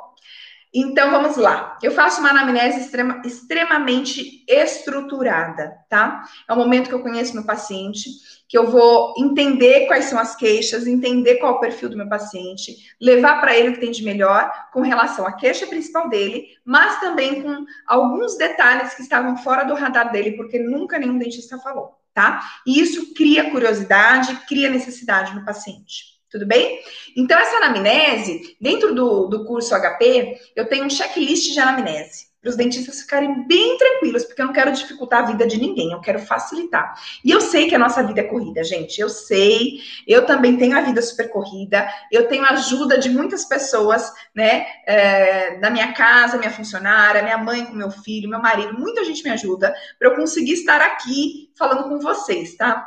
[0.75, 1.79] Então vamos lá.
[1.83, 6.23] Eu faço uma anamnese extrema, extremamente estruturada, tá?
[6.49, 8.11] É o momento que eu conheço meu paciente,
[8.47, 12.09] que eu vou entender quais são as queixas, entender qual é o perfil do meu
[12.09, 16.49] paciente, levar para ele o que tem de melhor com relação à queixa principal dele,
[16.65, 21.59] mas também com alguns detalhes que estavam fora do radar dele, porque nunca nenhum dentista
[21.59, 22.43] falou, tá?
[22.67, 26.18] E isso cria curiosidade, cria necessidade no paciente.
[26.31, 26.81] Tudo bem?
[27.17, 32.29] Então, essa anamnese, dentro do, do curso HP, eu tenho um checklist de anamnese.
[32.41, 35.91] Para os dentistas ficarem bem tranquilos, porque eu não quero dificultar a vida de ninguém,
[35.91, 36.95] eu quero facilitar.
[37.25, 39.01] E eu sei que a nossa vida é corrida, gente.
[39.01, 43.45] Eu sei, eu também tenho a vida super corrida, eu tenho a ajuda de muitas
[43.45, 44.67] pessoas, né?
[44.87, 49.25] É, da minha casa, minha funcionária, minha mãe com meu filho, meu marido, muita gente
[49.25, 52.87] me ajuda para eu conseguir estar aqui falando com vocês, tá?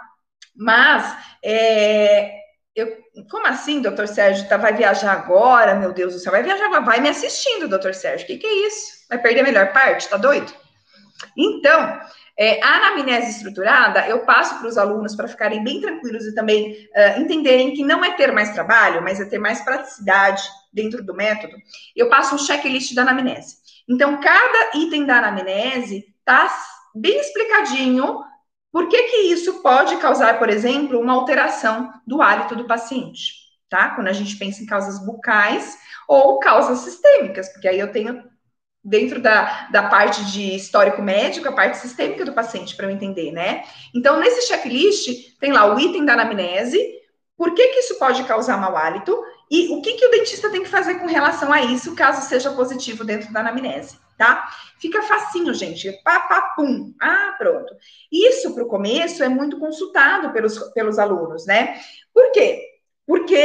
[0.55, 2.40] Mas é,
[2.75, 2.97] eu,
[3.29, 4.47] como assim, doutor Sérgio?
[4.47, 5.75] Tá, vai viajar agora?
[5.75, 6.81] Meu Deus do céu, vai viajar agora?
[6.81, 8.23] Vai me assistindo, doutor Sérgio.
[8.23, 9.05] O que, que é isso?
[9.09, 10.07] Vai perder a melhor parte?
[10.07, 10.53] Tá doido?
[11.37, 11.99] Então,
[12.37, 16.71] é, a anamnese estruturada, eu passo para os alunos para ficarem bem tranquilos e também
[16.71, 20.41] uh, entenderem que não é ter mais trabalho, mas é ter mais praticidade
[20.73, 21.55] dentro do método.
[21.95, 23.57] Eu passo um checklist da anamnese.
[23.87, 26.49] Então, cada item da anamnese está
[26.95, 28.23] bem explicadinho
[28.71, 33.33] por que, que isso pode causar, por exemplo, uma alteração do hálito do paciente,
[33.69, 33.89] tá?
[33.89, 38.23] Quando a gente pensa em causas bucais ou causas sistêmicas, porque aí eu tenho
[38.83, 43.31] dentro da, da parte de histórico médico, a parte sistêmica do paciente, para eu entender,
[43.31, 43.63] né?
[43.93, 46.79] Então, nesse checklist, tem lá o item da anamnese,
[47.37, 50.63] por que, que isso pode causar mau hálito e o que, que o dentista tem
[50.63, 54.47] que fazer com relação a isso, caso seja positivo dentro da anamnese tá?
[54.79, 55.91] Fica facinho, gente.
[56.03, 56.93] Pá, pá, pum.
[57.01, 57.75] Ah, pronto.
[58.11, 61.81] Isso para o começo é muito consultado pelos, pelos alunos, né?
[62.13, 62.61] Por quê?
[63.03, 63.35] Porque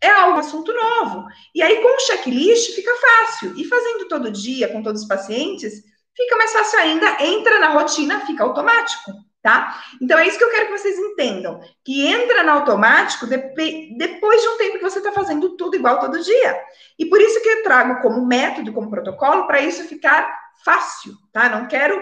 [0.00, 1.24] é algo assunto novo.
[1.54, 3.56] E aí, com o checklist, fica fácil.
[3.56, 5.84] E fazendo todo dia com todos os pacientes,
[6.16, 9.12] fica mais fácil ainda, entra na rotina, fica automático,
[9.42, 9.82] tá?
[10.00, 11.60] Então é isso que eu quero que vocês entendam.
[11.84, 16.22] Que entra no automático depois de um tempo que você está fazendo tudo igual todo
[16.22, 16.60] dia.
[16.98, 20.32] E por isso que eu trago como método, como protocolo, para isso ficar
[20.64, 21.48] fácil, tá?
[21.48, 22.00] Não quero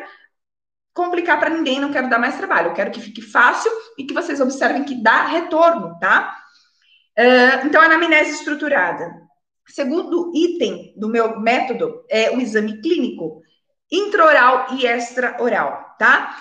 [0.93, 2.69] complicar para ninguém, não quero dar mais trabalho.
[2.69, 6.37] Eu quero que fique fácil e que vocês observem que dá retorno, tá?
[7.19, 9.11] Uh, então, anamnese estruturada.
[9.67, 13.41] Segundo item do meu método é o exame clínico,
[13.91, 16.37] intraoral e extraoral, tá?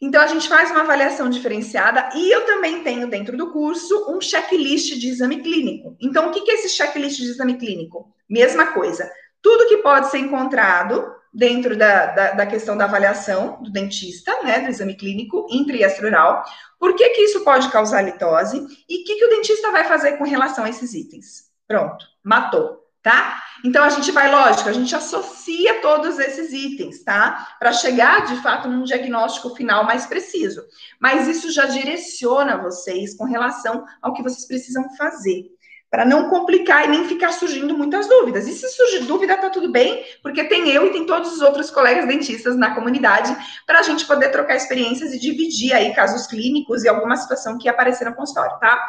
[0.00, 4.20] Então, a gente faz uma avaliação diferenciada e eu também tenho dentro do curso um
[4.20, 5.96] checklist de exame clínico.
[6.00, 8.12] Então, o que é esse checklist de exame clínico?
[8.28, 9.10] Mesma coisa.
[9.40, 14.60] Tudo que pode ser encontrado dentro da, da, da questão da avaliação do dentista, né,
[14.60, 16.44] do exame clínico intra extraoral,
[16.78, 18.56] por que, que isso pode causar litose
[18.88, 21.50] e o que, que o dentista vai fazer com relação a esses itens.
[21.66, 23.42] Pronto, matou tá?
[23.62, 27.54] Então a gente vai, lógico, a gente associa todos esses itens, tá?
[27.58, 30.64] Para chegar de fato num diagnóstico final mais preciso.
[30.98, 35.44] Mas isso já direciona vocês com relação ao que vocês precisam fazer.
[35.90, 38.48] Para não complicar e nem ficar surgindo muitas dúvidas.
[38.48, 41.70] E se surgir dúvida, tá tudo bem, porque tem eu e tem todos os outros
[41.70, 43.36] colegas dentistas na comunidade
[43.66, 47.68] para a gente poder trocar experiências e dividir aí casos clínicos e alguma situação que
[47.68, 48.82] aparecer no consultório, tá?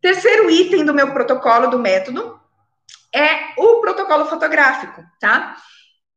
[0.00, 2.38] Terceiro item do meu protocolo do método
[3.14, 5.56] é o protocolo fotográfico, tá?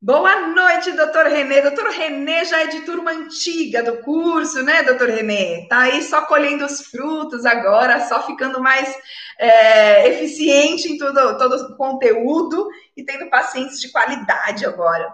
[0.01, 1.61] Boa noite, doutor Renê.
[1.61, 5.67] Doutor Renê já é de turma antiga do curso, né, doutor Renê?
[5.67, 8.97] Tá aí só colhendo os frutos agora, só ficando mais
[9.37, 15.13] é, eficiente em todo, todo o conteúdo e tendo pacientes de qualidade agora.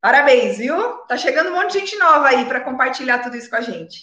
[0.00, 0.76] Parabéns, viu?
[1.06, 4.00] Tá chegando um monte de gente nova aí para compartilhar tudo isso com a gente.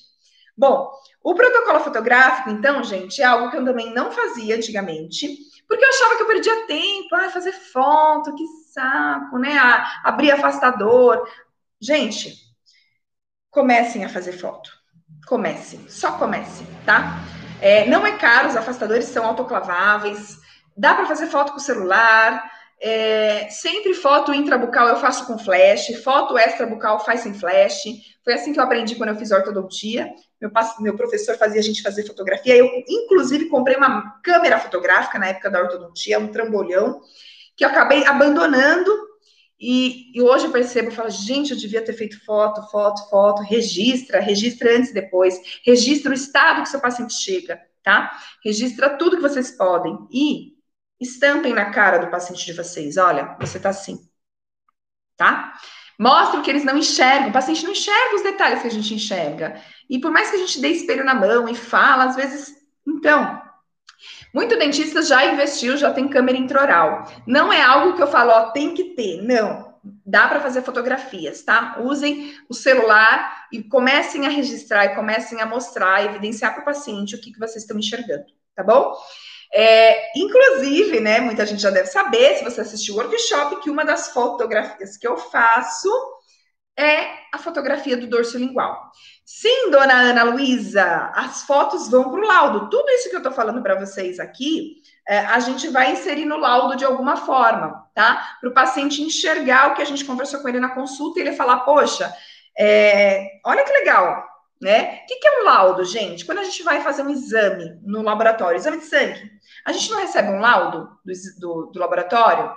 [0.58, 0.90] Bom,
[1.22, 5.90] o protocolo fotográfico, então, gente, é algo que eu também não fazia antigamente porque eu
[5.90, 9.58] achava que eu perdia tempo, ah, fazer foto, que saco, né?
[9.58, 11.26] Ah, abrir afastador.
[11.80, 12.36] Gente,
[13.50, 14.70] comecem a fazer foto.
[15.26, 17.22] Comecem, só comecem, tá?
[17.62, 20.42] É, não é caro, os afastadores são autoclaváveis,
[20.76, 22.52] dá para fazer foto com o celular.
[22.84, 27.84] É, sempre foto intrabucal eu faço com flash, foto extrabucal faz sem flash.
[28.24, 30.12] Foi assim que eu aprendi quando eu fiz ortodontia.
[30.42, 32.56] Meu, meu professor fazia a gente fazer fotografia.
[32.56, 37.02] Eu, inclusive, comprei uma câmera fotográfica na época da ortodontia, um trambolhão,
[37.56, 38.92] que eu acabei abandonando
[39.60, 43.44] E, e, hoje eu percebo, eu falo, gente, eu devia ter feito foto, foto, foto,
[43.44, 48.12] registra, registra antes e depois, registra o estado que seu paciente chega, tá?
[48.44, 50.60] Registra tudo que vocês podem e
[51.02, 54.00] estampem na cara do paciente de vocês, olha, você tá assim,
[55.18, 55.54] tá?
[56.00, 59.62] Mostra que eles não enxergam, o paciente não enxerga os detalhes que a gente enxerga.
[59.90, 62.56] E por mais que a gente dê espelho na mão e fala, às vezes,
[62.88, 63.42] então,
[64.34, 67.06] muito dentista já investiu, já tem câmera intraoral.
[67.28, 69.22] Não é algo que eu falo, ó, tem que ter.
[69.22, 69.72] Não.
[70.06, 71.78] Dá para fazer fotografias, tá?
[71.82, 77.16] Usem o celular e comecem a registrar e comecem a mostrar, evidenciar para o paciente
[77.16, 78.26] o que, que vocês estão enxergando,
[78.56, 78.96] tá bom?
[79.54, 83.84] É, inclusive, né, muita gente já deve saber, se você assistiu o workshop, que uma
[83.84, 85.90] das fotografias que eu faço
[86.78, 88.92] é a fotografia do dorso lingual.
[89.26, 92.70] Sim, dona Ana Luísa, as fotos vão para o laudo.
[92.70, 94.76] Tudo isso que eu estou falando para vocês aqui,
[95.08, 98.38] é, a gente vai inserir no laudo de alguma forma, tá?
[98.40, 101.34] Para o paciente enxergar o que a gente conversou com ele na consulta e ele
[101.34, 102.14] falar, poxa,
[102.58, 104.24] é, olha que legal,
[104.62, 105.02] né?
[105.04, 106.26] O que, que é um laudo, gente?
[106.26, 109.32] Quando a gente vai fazer um exame no laboratório, exame de sangue,
[109.66, 112.52] a gente não recebe um laudo do, do, do laboratório?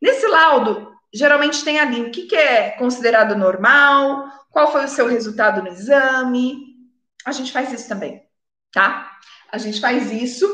[0.00, 5.06] Nesse laudo, geralmente tem ali o que, que é considerado normal, qual foi o seu
[5.06, 6.76] resultado no exame.
[7.26, 8.22] A gente faz isso também,
[8.72, 9.10] tá?
[9.52, 10.48] A gente faz isso,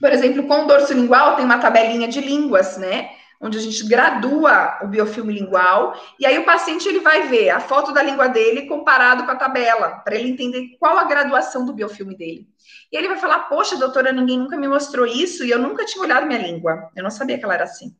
[0.00, 3.10] por exemplo, com o dorso lingual tem uma tabelinha de línguas, né?
[3.40, 7.60] Onde a gente gradua o biofilme lingual e aí o paciente ele vai ver a
[7.60, 11.72] foto da língua dele comparado com a tabela, para ele entender qual a graduação do
[11.74, 12.48] biofilme dele.
[12.90, 16.02] E ele vai falar: "Poxa, doutora, ninguém nunca me mostrou isso e eu nunca tinha
[16.02, 16.90] olhado minha língua.
[16.96, 17.94] Eu não sabia que ela era assim."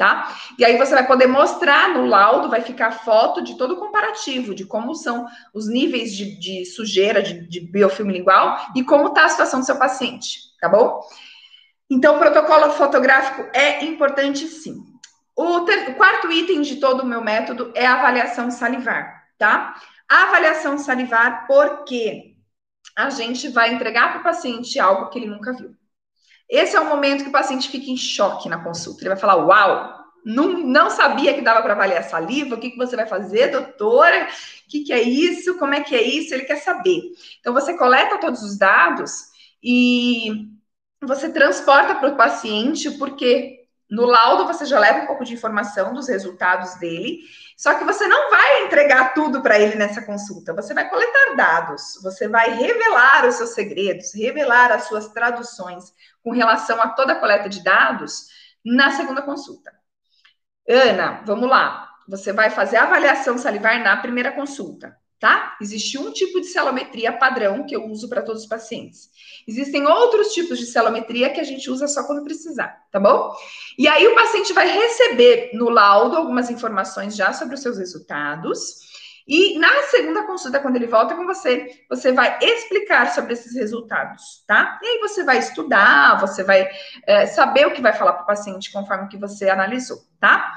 [0.00, 0.34] tá?
[0.58, 4.54] E aí você vai poder mostrar no laudo, vai ficar foto de todo o comparativo,
[4.54, 9.26] de como são os níveis de, de sujeira, de, de biofilme lingual e como está
[9.26, 11.02] a situação do seu paciente, tá bom?
[11.90, 14.76] Então, o protocolo fotográfico é importante sim.
[15.36, 19.74] O, ter, o quarto item de todo o meu método é a avaliação salivar, tá?
[20.08, 22.36] A avaliação salivar, porque
[22.96, 25.74] a gente vai entregar para o paciente algo que ele nunca viu.
[26.48, 29.02] Esse é o momento que o paciente fica em choque na consulta.
[29.02, 32.56] Ele vai falar: Uau, não, não sabia que dava para avaliar saliva.
[32.56, 34.28] O que, que você vai fazer, doutora?
[34.66, 35.58] O que, que é isso?
[35.58, 36.34] Como é que é isso?
[36.34, 37.00] Ele quer saber.
[37.38, 39.30] Então, você coleta todos os dados
[39.62, 40.48] e
[41.06, 45.92] você transporta para o paciente, porque no laudo você já leva um pouco de informação
[45.92, 47.20] dos resultados dele,
[47.56, 50.54] só que você não vai entregar tudo para ele nessa consulta.
[50.54, 55.92] Você vai coletar dados, você vai revelar os seus segredos, revelar as suas traduções
[56.22, 58.28] com relação a toda a coleta de dados
[58.64, 59.72] na segunda consulta.
[60.68, 61.90] Ana, vamos lá.
[62.08, 65.56] Você vai fazer a avaliação salivar na primeira consulta, tá?
[65.60, 69.10] Existe um tipo de celometria padrão que eu uso para todos os pacientes.
[69.46, 73.30] Existem outros tipos de celometria que a gente usa só quando precisar, tá bom?
[73.78, 78.90] E aí o paciente vai receber no laudo algumas informações já sobre os seus resultados
[79.28, 84.42] e na segunda consulta, quando ele volta com você, você vai explicar sobre esses resultados,
[84.46, 84.78] tá?
[84.82, 86.68] E aí você vai estudar, você vai
[87.06, 90.52] é, saber o que vai falar para o paciente conforme que você analisou, tá?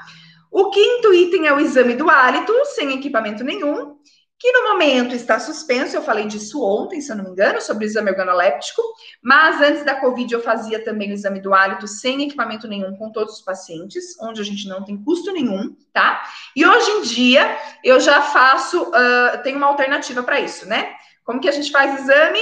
[0.50, 3.96] O quinto item é o exame do hálito, sem equipamento nenhum
[4.38, 5.96] que no momento está suspenso.
[5.96, 8.82] Eu falei disso ontem, se eu não me engano, sobre o exame organoléptico,
[9.22, 13.10] mas antes da Covid eu fazia também o exame do hálito sem equipamento nenhum com
[13.10, 16.22] todos os pacientes, onde a gente não tem custo nenhum, tá?
[16.54, 20.94] E hoje em dia eu já faço, uh, uma alternativa para isso, né?
[21.24, 22.40] Como que a gente faz exame?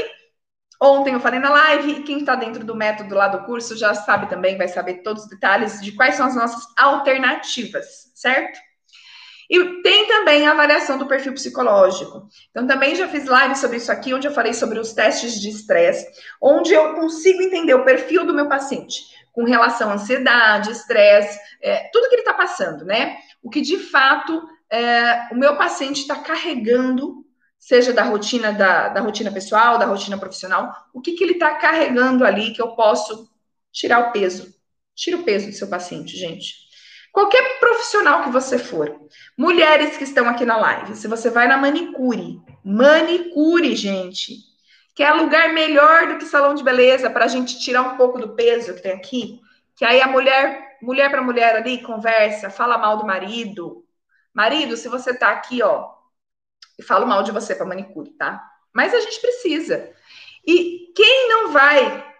[0.81, 3.95] Ontem eu falei na live, e quem está dentro do método lá do curso já
[3.95, 8.59] sabe também, vai saber todos os detalhes de quais são as nossas alternativas, certo?
[9.53, 12.27] E tem também a avaliação do perfil psicológico.
[12.51, 15.51] Então, também já fiz live sobre isso aqui, onde eu falei sobre os testes de
[15.51, 16.09] estresse,
[16.41, 21.91] onde eu consigo entender o perfil do meu paciente com relação à ansiedade, estresse, é,
[21.93, 23.19] tudo que ele está passando, né?
[23.43, 27.23] O que de fato é, o meu paciente está carregando,
[27.59, 31.57] seja da rotina da, da rotina pessoal, da rotina profissional, o que, que ele está
[31.57, 33.29] carregando ali que eu posso
[33.71, 34.55] tirar o peso.
[34.95, 36.55] Tira o peso do seu paciente, gente.
[37.13, 38.99] Qualquer profissional que você for,
[39.37, 44.39] mulheres que estão aqui na live, se você vai na manicure, manicure, gente,
[44.95, 48.19] que é lugar melhor do que salão de beleza para a gente tirar um pouco
[48.19, 49.41] do peso que tem aqui,
[49.77, 53.85] que aí a mulher, mulher para mulher ali conversa, fala mal do marido.
[54.33, 55.91] Marido, se você tá aqui, ó,
[56.79, 58.43] eu falo mal de você para manicure, tá?
[58.73, 59.91] Mas a gente precisa.
[60.47, 62.13] E quem não vai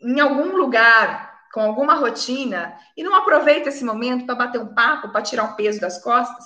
[0.00, 1.25] em algum lugar
[1.56, 5.54] com alguma rotina e não aproveita esse momento para bater um papo, para tirar um
[5.54, 6.44] peso das costas?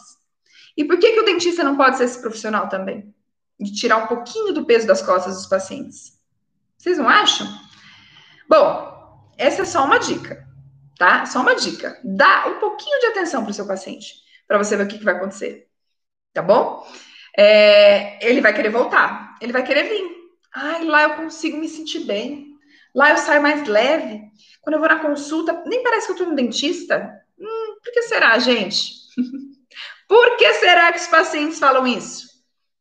[0.77, 3.13] E por que, que o dentista não pode ser esse profissional também?
[3.59, 6.13] De tirar um pouquinho do peso das costas dos pacientes?
[6.79, 7.45] Vocês não acham?
[8.49, 10.47] Bom, essa é só uma dica.
[10.97, 11.27] tá?
[11.27, 11.99] Só uma dica.
[12.05, 14.15] Dá um pouquinho de atenção para o seu paciente,
[14.47, 15.67] para você ver o que, que vai acontecer.
[16.33, 16.87] Tá bom?
[17.37, 20.09] É, ele vai querer voltar, ele vai querer vir.
[20.55, 22.50] Ai, lá eu consigo me sentir bem.
[22.95, 24.23] Lá eu saio mais leve.
[24.61, 27.11] Quando eu vou na consulta, nem parece que eu tô no dentista.
[27.39, 28.93] Hum, por que será, gente?
[30.09, 32.29] por que será que os pacientes falam isso?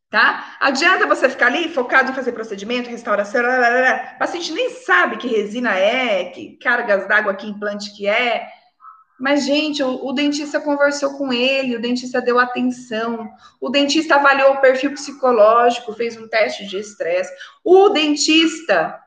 [0.10, 0.58] Tá?
[0.60, 4.12] Adianta você ficar ali focado em fazer procedimento, restauração, blá, blá, blá.
[4.16, 8.50] o paciente nem sabe que resina é, que cargas d'água, que implante que é.
[9.20, 13.30] Mas, gente, o, o, dentista conversou com ele, o dentista deu atenção,
[13.60, 17.32] o dentista avaliou o perfil psicológico, fez um teste de estresse,
[17.64, 19.00] o dentista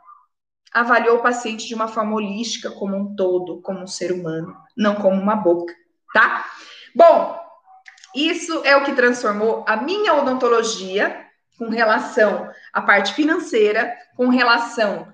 [0.72, 4.94] avaliou o paciente de uma forma holística, como um todo, como um ser humano, não
[4.94, 5.74] como uma boca,
[6.12, 6.46] tá?
[6.94, 7.38] Bom,
[8.14, 11.26] isso é o que transformou a minha odontologia
[11.58, 15.12] com relação à parte financeira, com relação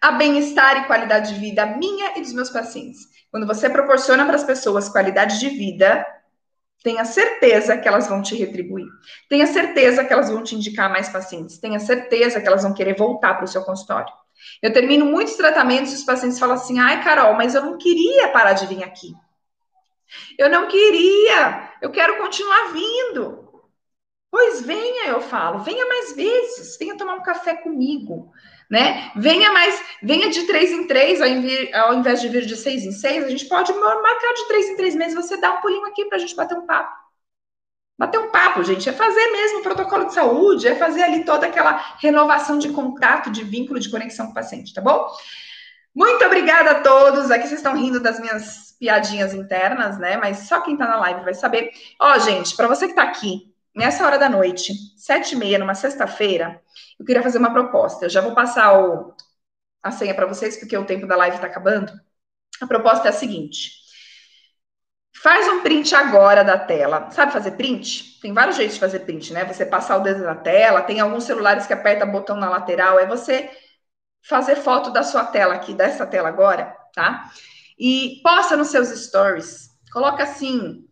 [0.00, 3.00] a bem-estar e qualidade de vida minha e dos meus pacientes.
[3.30, 6.06] Quando você proporciona para as pessoas qualidade de vida,
[6.86, 8.86] tenha certeza que elas vão te retribuir.
[9.28, 11.58] Tenha certeza que elas vão te indicar mais pacientes.
[11.58, 14.12] Tenha certeza que elas vão querer voltar para o seu consultório.
[14.62, 18.28] Eu termino muitos tratamentos e os pacientes falam assim: ai, Carol, mas eu não queria
[18.28, 19.12] parar de vir aqui.
[20.38, 23.64] Eu não queria, eu quero continuar vindo.
[24.30, 28.30] Pois venha, eu falo, venha mais vezes, venha tomar um café comigo,
[28.70, 29.10] né?
[29.16, 32.84] Venha mais, venha de três em três, ao invés, ao invés de vir de seis
[32.84, 35.86] em seis, a gente pode marcar de três em três meses, você dá um pulinho
[35.86, 37.06] aqui para a gente bater um papo.
[37.98, 41.46] Bater um papo, gente, é fazer mesmo o protocolo de saúde, é fazer ali toda
[41.46, 45.08] aquela renovação de contato, de vínculo, de conexão com o paciente, tá bom?
[45.94, 47.30] Muito obrigada a todos.
[47.30, 50.18] Aqui vocês estão rindo das minhas piadinhas internas, né?
[50.18, 51.70] Mas só quem tá na live vai saber.
[51.98, 55.74] Ó, gente, para você que tá aqui, nessa hora da noite, sete e meia, numa
[55.74, 56.60] sexta-feira,
[56.98, 58.06] eu queria fazer uma proposta.
[58.06, 59.14] Eu já vou passar o,
[59.82, 61.92] a senha para vocês, porque o tempo da live tá acabando.
[62.60, 63.70] A proposta é a seguinte.
[65.22, 67.10] Faz um print agora da tela.
[67.10, 68.20] Sabe fazer print?
[68.20, 69.44] Tem vários jeitos de fazer print, né?
[69.44, 73.06] Você passar o dedo na tela, tem alguns celulares que aperta botão na lateral, é
[73.06, 73.50] você
[74.22, 77.30] fazer foto da sua tela aqui, dessa tela agora, tá?
[77.78, 79.70] E posta nos seus stories.
[79.92, 80.85] Coloca assim,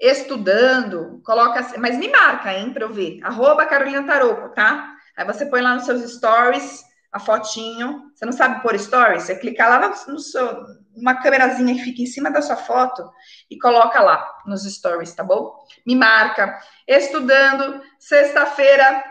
[0.00, 3.20] estudando, coloca assim, mas me marca, hein, para eu ver.
[3.22, 4.94] Arroba Carolina Taroco, tá?
[5.16, 6.82] Aí você põe lá nos seus stories
[7.12, 8.10] a fotinho.
[8.14, 9.24] Você não sabe pôr stories?
[9.24, 10.64] Você clica lá no, seu,
[10.96, 13.10] uma câmerazinha que fica em cima da sua foto
[13.50, 15.54] e coloca lá nos stories, tá bom?
[15.86, 16.58] Me marca.
[16.88, 19.04] Estudando, sexta-feira,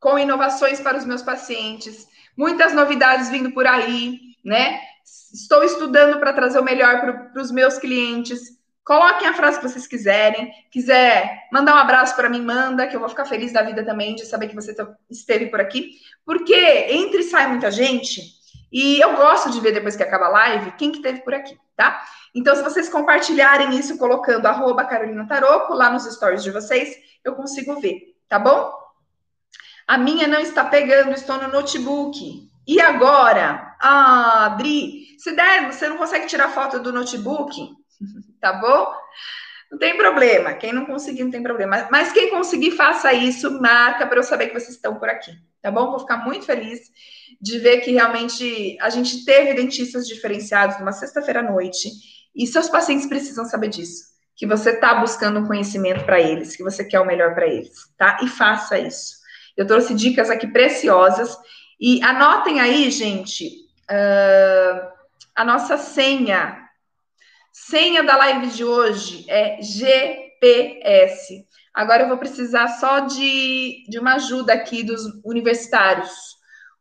[0.00, 2.08] com inovações para os meus pacientes.
[2.36, 4.80] Muitas novidades vindo por aí, né?
[5.32, 7.00] Estou estudando para trazer o melhor
[7.32, 8.60] para os meus clientes.
[8.84, 10.52] Coloquem a frase que vocês quiserem.
[10.70, 14.14] Quiser mandar um abraço para mim, manda, que eu vou ficar feliz da vida também
[14.14, 14.74] de saber que você
[15.08, 15.90] esteve por aqui.
[16.24, 18.20] Porque entre e sai muita gente.
[18.72, 21.56] E eu gosto de ver depois que acaba a live quem que esteve por aqui,
[21.76, 22.02] tá?
[22.34, 27.34] Então, se vocês compartilharem isso colocando arroba Carolina Taroco lá nos stories de vocês, eu
[27.34, 28.72] consigo ver, tá bom?
[29.86, 32.50] A minha não está pegando, estou no notebook.
[32.66, 33.76] E agora?
[33.78, 37.54] Ah, Adri, se der, você não consegue tirar foto do notebook,
[38.42, 38.92] tá bom?
[39.70, 40.52] Não tem problema.
[40.52, 41.88] Quem não conseguir, não tem problema.
[41.90, 45.32] Mas quem conseguir, faça isso, marca para eu saber que vocês estão por aqui,
[45.62, 45.90] tá bom?
[45.90, 46.80] Vou ficar muito feliz
[47.40, 51.88] de ver que realmente a gente teve dentistas diferenciados numa sexta-feira à noite
[52.36, 54.12] e seus pacientes precisam saber disso.
[54.36, 57.72] Que você está buscando um conhecimento para eles, que você quer o melhor para eles,
[57.96, 58.18] tá?
[58.22, 59.16] E faça isso.
[59.56, 61.36] Eu trouxe dicas aqui preciosas.
[61.80, 63.46] E anotem aí, gente,
[63.90, 64.88] uh,
[65.34, 66.61] a nossa senha.
[67.52, 71.46] Senha da live de hoje é GPS.
[71.74, 76.10] Agora eu vou precisar só de, de uma ajuda aqui dos universitários.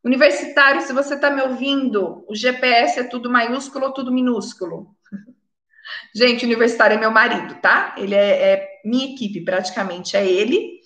[0.01, 4.95] Universitário, se você está me ouvindo, o GPS é tudo maiúsculo ou tudo minúsculo?
[6.15, 7.93] Gente, universitário é meu marido, tá?
[7.97, 10.80] Ele é, é minha equipe, praticamente é ele.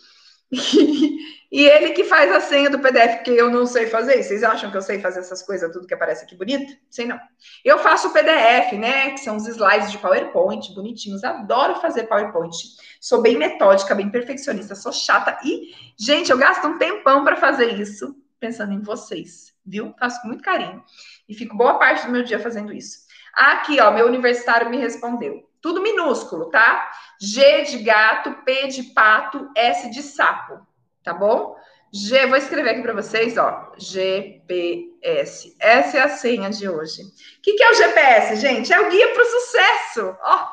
[1.45, 4.22] E ele que faz a senha do PDF, porque eu não sei fazer.
[4.22, 6.76] Vocês acham que eu sei fazer essas coisas, tudo que aparece aqui bonito?
[6.90, 7.20] Sei não.
[7.64, 9.12] Eu faço o PDF, né?
[9.12, 11.24] Que são os slides de PowerPoint, bonitinhos.
[11.24, 12.58] Adoro fazer PowerPoint.
[13.00, 15.40] Sou bem metódica, bem perfeccionista, sou chata.
[15.46, 19.94] E, gente, eu gasto um tempão para fazer isso, pensando em vocês, viu?
[19.98, 20.84] Faço com muito carinho.
[21.30, 23.06] E fico boa parte do meu dia fazendo isso.
[23.34, 25.48] Aqui, ó, meu universitário me respondeu.
[25.62, 26.92] Tudo minúsculo, tá?
[27.22, 30.75] G de gato, P de pato, S de sapo
[31.06, 31.56] tá bom?
[31.94, 35.56] G, vou escrever aqui para vocês, ó, GPS.
[35.60, 37.04] Essa é a senha de hoje.
[37.04, 38.74] O que, que é o GPS, gente?
[38.74, 40.50] É o guia para o sucesso, ó,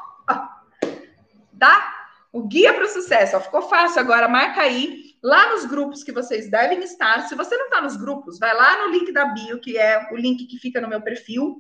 [1.59, 2.07] tá?
[2.33, 6.13] O guia para o sucesso, ó, ficou fácil agora, marca aí, lá nos grupos que
[6.13, 7.23] vocês devem estar.
[7.23, 10.17] Se você não está nos grupos, vai lá no link da bio, que é o
[10.17, 11.57] link que fica no meu perfil,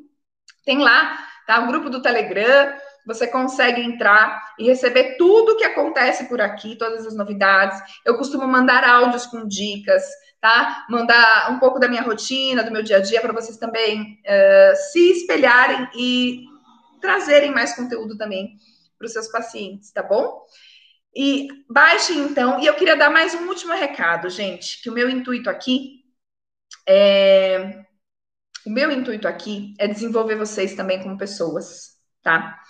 [0.65, 1.59] Tem lá, tá?
[1.61, 2.73] O grupo do Telegram,
[3.07, 7.81] você consegue entrar e receber tudo que acontece por aqui, todas as novidades.
[8.05, 10.03] Eu costumo mandar áudios com dicas,
[10.41, 10.87] tá?
[10.89, 14.77] Mandar um pouco da minha rotina, do meu dia a dia, para vocês também uh,
[14.91, 16.45] se espelharem e
[17.01, 18.57] trazerem mais conteúdo também
[18.99, 20.41] para os seus pacientes, tá bom?
[21.15, 25.11] E baixem então, e eu queria dar mais um último recado, gente, que o meu
[25.11, 26.03] intuito aqui
[26.89, 27.85] é
[28.65, 32.61] o meu intuito aqui é desenvolver vocês também como pessoas, tá?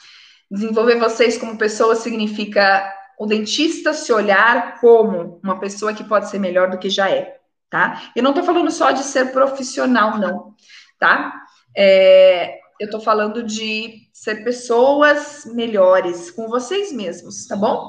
[0.53, 6.39] Desenvolver vocês como pessoas significa o dentista se olhar como uma pessoa que pode ser
[6.39, 7.39] melhor do que já é,
[7.71, 8.11] tá?
[8.15, 10.55] Eu não tô falando só de ser profissional, não,
[10.99, 11.33] tá?
[11.75, 17.89] É, eu tô falando de ser pessoas melhores com vocês mesmos, tá bom?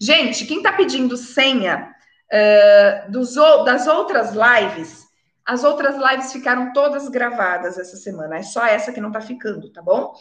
[0.00, 1.94] Gente, quem tá pedindo senha
[2.32, 3.34] uh, dos,
[3.64, 5.04] das outras lives,
[5.44, 8.38] as outras lives ficaram todas gravadas essa semana.
[8.38, 10.14] É só essa que não tá ficando, tá bom?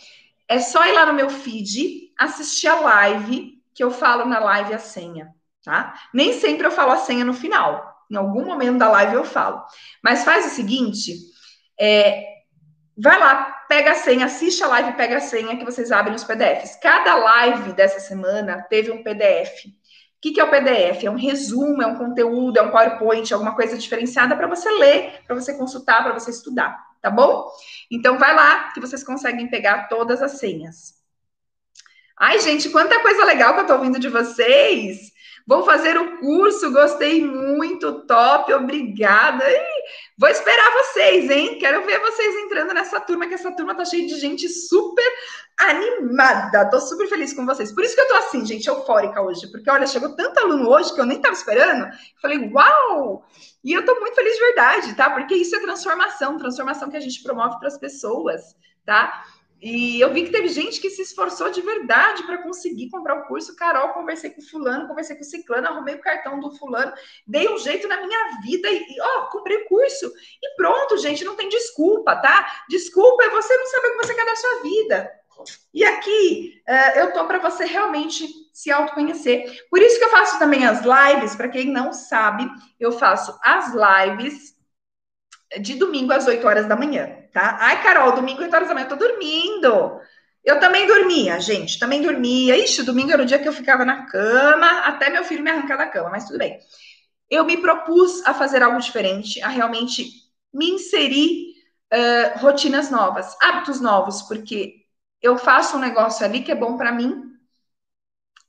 [0.49, 4.73] É só ir lá no meu feed, assistir a live, que eu falo na live
[4.73, 5.33] a senha,
[5.63, 5.93] tá?
[6.11, 7.95] Nem sempre eu falo a senha no final.
[8.11, 9.63] Em algum momento da live eu falo.
[10.03, 11.13] Mas faz o seguinte:
[11.79, 12.25] é,
[12.97, 16.23] vai lá, pega a senha, assiste a live, pega a senha que vocês abrem os
[16.23, 16.75] PDFs.
[16.81, 19.67] Cada live dessa semana teve um PDF.
[19.67, 21.05] O que, que é o PDF?
[21.05, 25.21] É um resumo, é um conteúdo, é um PowerPoint, alguma coisa diferenciada para você ler,
[25.25, 27.49] para você consultar, para você estudar, tá bom?
[27.91, 30.95] Então vai lá que vocês conseguem pegar todas as senhas.
[32.17, 35.11] Ai, gente, quanta coisa legal que eu tô ouvindo de vocês.
[35.49, 39.43] Vou fazer o curso, gostei muito, top, obrigada.
[40.15, 41.57] vou esperar vocês, hein?
[41.57, 45.11] Quero ver vocês entrando nessa turma, que essa turma tá cheia de gente super
[45.57, 46.69] animada.
[46.69, 47.71] Tô super feliz com vocês.
[47.71, 50.93] Por isso que eu tô assim, gente, eufórica hoje, porque olha, chegou tanto aluno hoje
[50.93, 51.89] que eu nem tava esperando.
[52.21, 53.25] Falei, uau!
[53.63, 55.09] E eu tô muito feliz de verdade, tá?
[55.09, 59.23] Porque isso é transformação, transformação que a gente promove para as pessoas, tá?
[59.61, 63.27] E eu vi que teve gente que se esforçou de verdade para conseguir comprar o
[63.27, 63.55] curso.
[63.55, 66.93] Carol, conversei com fulano, conversei com ciclano, arrumei o cartão do fulano,
[67.27, 70.11] dei um jeito na minha vida e, ó, comprei o curso.
[70.41, 72.63] E pronto, gente, não tem desculpa, tá?
[72.69, 75.11] Desculpa é você não saber o que você quer da sua vida.
[75.73, 79.65] E aqui uh, eu tô para você realmente se autoconhecer.
[79.69, 82.49] Por isso que eu faço também as lives, para quem não sabe,
[82.79, 84.58] eu faço as lives
[85.57, 87.57] de domingo às 8 horas da manhã, tá?
[87.59, 89.99] Ai, Carol, domingo 8 horas da manhã, eu tô dormindo.
[90.43, 92.57] Eu também dormia, gente, também dormia.
[92.57, 95.77] Ixi, domingo era o dia que eu ficava na cama, até meu filho me arrancar
[95.77, 96.59] da cama, mas tudo bem.
[97.29, 100.05] Eu me propus a fazer algo diferente, a realmente
[100.53, 101.53] me inserir
[101.93, 104.75] uh, rotinas novas, hábitos novos, porque
[105.21, 107.23] eu faço um negócio ali que é bom para mim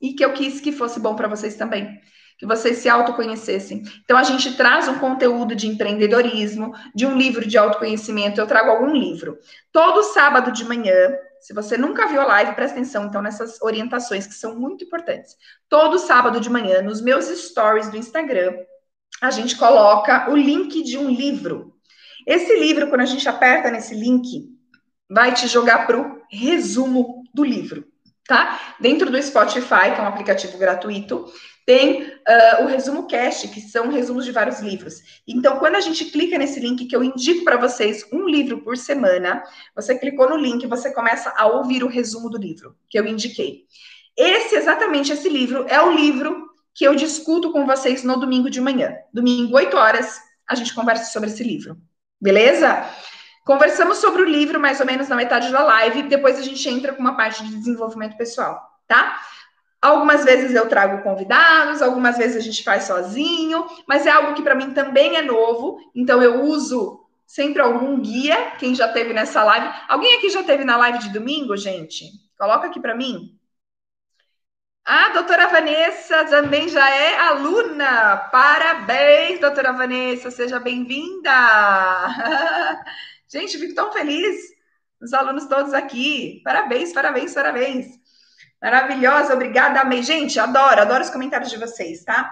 [0.01, 2.01] e que eu quis que fosse bom para vocês também
[2.41, 3.83] que vocês se autoconhecessem.
[4.03, 8.41] Então, a gente traz um conteúdo de empreendedorismo, de um livro de autoconhecimento.
[8.41, 9.37] Eu trago algum livro.
[9.71, 14.25] Todo sábado de manhã, se você nunca viu a live, presta atenção, então, nessas orientações
[14.25, 15.35] que são muito importantes.
[15.69, 18.55] Todo sábado de manhã, nos meus stories do Instagram,
[19.21, 21.75] a gente coloca o link de um livro.
[22.25, 24.49] Esse livro, quando a gente aperta nesse link,
[25.07, 27.85] vai te jogar para o resumo do livro,
[28.31, 28.75] tá?
[28.79, 31.25] Dentro do Spotify, que é um aplicativo gratuito,
[31.65, 35.01] tem uh, o resumo cast, que são resumos de vários livros.
[35.27, 38.77] Então, quando a gente clica nesse link, que eu indico para vocês um livro por
[38.77, 39.43] semana,
[39.75, 43.65] você clicou no link, você começa a ouvir o resumo do livro que eu indiquei.
[44.17, 48.61] Esse, exatamente esse livro, é o livro que eu discuto com vocês no domingo de
[48.61, 48.95] manhã.
[49.13, 51.77] Domingo, 8 horas, a gente conversa sobre esse livro.
[52.19, 52.89] Beleza?
[53.43, 56.93] Conversamos sobre o livro mais ou menos na metade da live, depois a gente entra
[56.93, 59.19] com uma parte de desenvolvimento pessoal, tá?
[59.81, 64.43] Algumas vezes eu trago convidados, algumas vezes a gente faz sozinho, mas é algo que
[64.43, 68.51] para mim também é novo, então eu uso sempre algum guia.
[68.59, 69.73] Quem já teve nessa live?
[69.87, 72.05] Alguém aqui já teve na live de domingo, gente?
[72.37, 73.39] Coloca aqui para mim.
[74.85, 78.17] A doutora Vanessa também já é aluna.
[78.31, 81.31] Parabéns, doutora Vanessa, seja bem-vinda.
[83.31, 84.35] Gente, fico tão feliz.
[85.01, 86.41] Os alunos todos aqui.
[86.43, 87.87] Parabéns, parabéns, parabéns.
[88.61, 90.03] Maravilhosa, obrigada, amei.
[90.03, 92.29] Gente, adoro, adoro os comentários de vocês, tá?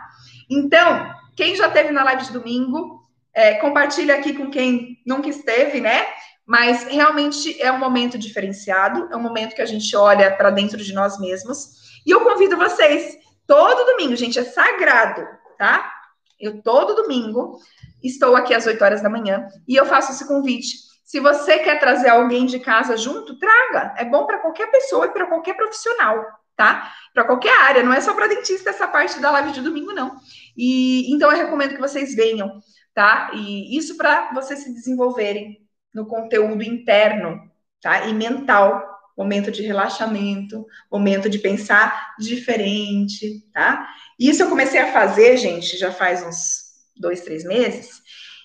[0.50, 3.02] Então, quem já teve na live de domingo,
[3.34, 6.06] é, compartilha aqui com quem nunca esteve, né?
[6.46, 10.78] Mas realmente é um momento diferenciado, é um momento que a gente olha para dentro
[10.78, 12.02] de nós mesmos.
[12.06, 15.26] E eu convido vocês, todo domingo, gente, é sagrado,
[15.58, 15.92] tá?
[16.40, 17.58] Eu todo domingo
[18.04, 21.80] estou aqui às 8 horas da manhã e eu faço esse convite se você quer
[21.80, 23.96] trazer alguém de casa junto, traga.
[23.98, 26.24] É bom para qualquer pessoa e para qualquer profissional,
[26.56, 26.94] tá?
[27.16, 30.18] Para qualquer área, não é só para dentista essa parte da live de domingo, não.
[30.56, 32.62] E então eu recomendo que vocês venham,
[32.94, 33.32] tá?
[33.34, 35.58] E isso para vocês se desenvolverem
[35.92, 37.50] no conteúdo interno
[37.82, 38.06] tá?
[38.06, 38.86] E mental,
[39.18, 43.88] momento de relaxamento, momento de pensar diferente, tá?
[44.20, 48.02] Isso eu comecei a fazer, gente, já faz uns dois, três meses,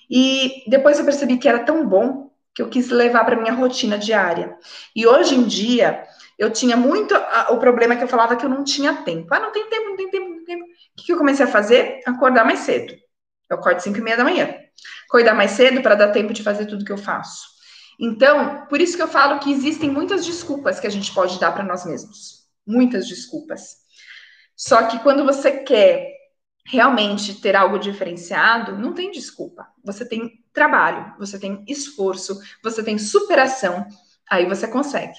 [0.09, 2.24] e depois eu percebi que era tão bom
[2.55, 4.57] que eu quis levar para minha rotina diária.
[4.95, 6.07] E hoje em dia,
[6.39, 7.13] eu tinha muito
[7.49, 9.33] o problema que eu falava que eu não tinha tempo.
[9.33, 10.63] Ah, não tem tempo, não tem tempo, não tem tempo.
[10.63, 12.01] O que, que eu comecei a fazer?
[12.05, 12.95] Acordar mais cedo.
[13.49, 14.55] Eu acordo 5 e meia da manhã.
[15.07, 17.45] Acordar mais cedo para dar tempo de fazer tudo que eu faço.
[17.99, 21.51] Então, por isso que eu falo que existem muitas desculpas que a gente pode dar
[21.51, 22.45] para nós mesmos.
[22.65, 23.77] Muitas desculpas.
[24.55, 26.14] Só que quando você quer
[26.65, 29.67] realmente ter algo diferenciado, não tem desculpa.
[29.83, 33.85] Você tem trabalho, você tem esforço, você tem superação,
[34.29, 35.13] aí você consegue.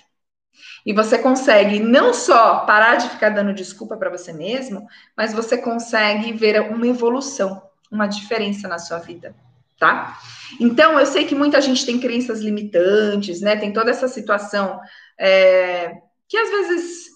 [0.84, 4.86] E você consegue não só parar de ficar dando desculpa para você mesmo,
[5.16, 9.34] mas você consegue ver uma evolução, uma diferença na sua vida,
[9.78, 10.18] tá?
[10.60, 13.56] Então, eu sei que muita gente tem crenças limitantes, né?
[13.56, 14.80] Tem toda essa situação
[15.18, 17.06] é, que às vezes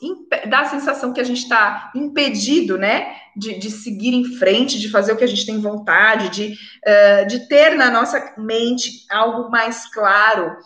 [0.49, 4.89] dá a sensação que a gente está impedido, né, de, de, seguir em frente, de
[4.89, 9.51] fazer o que a gente tem vontade, de, uh, de ter na nossa mente algo
[9.51, 10.57] mais claro.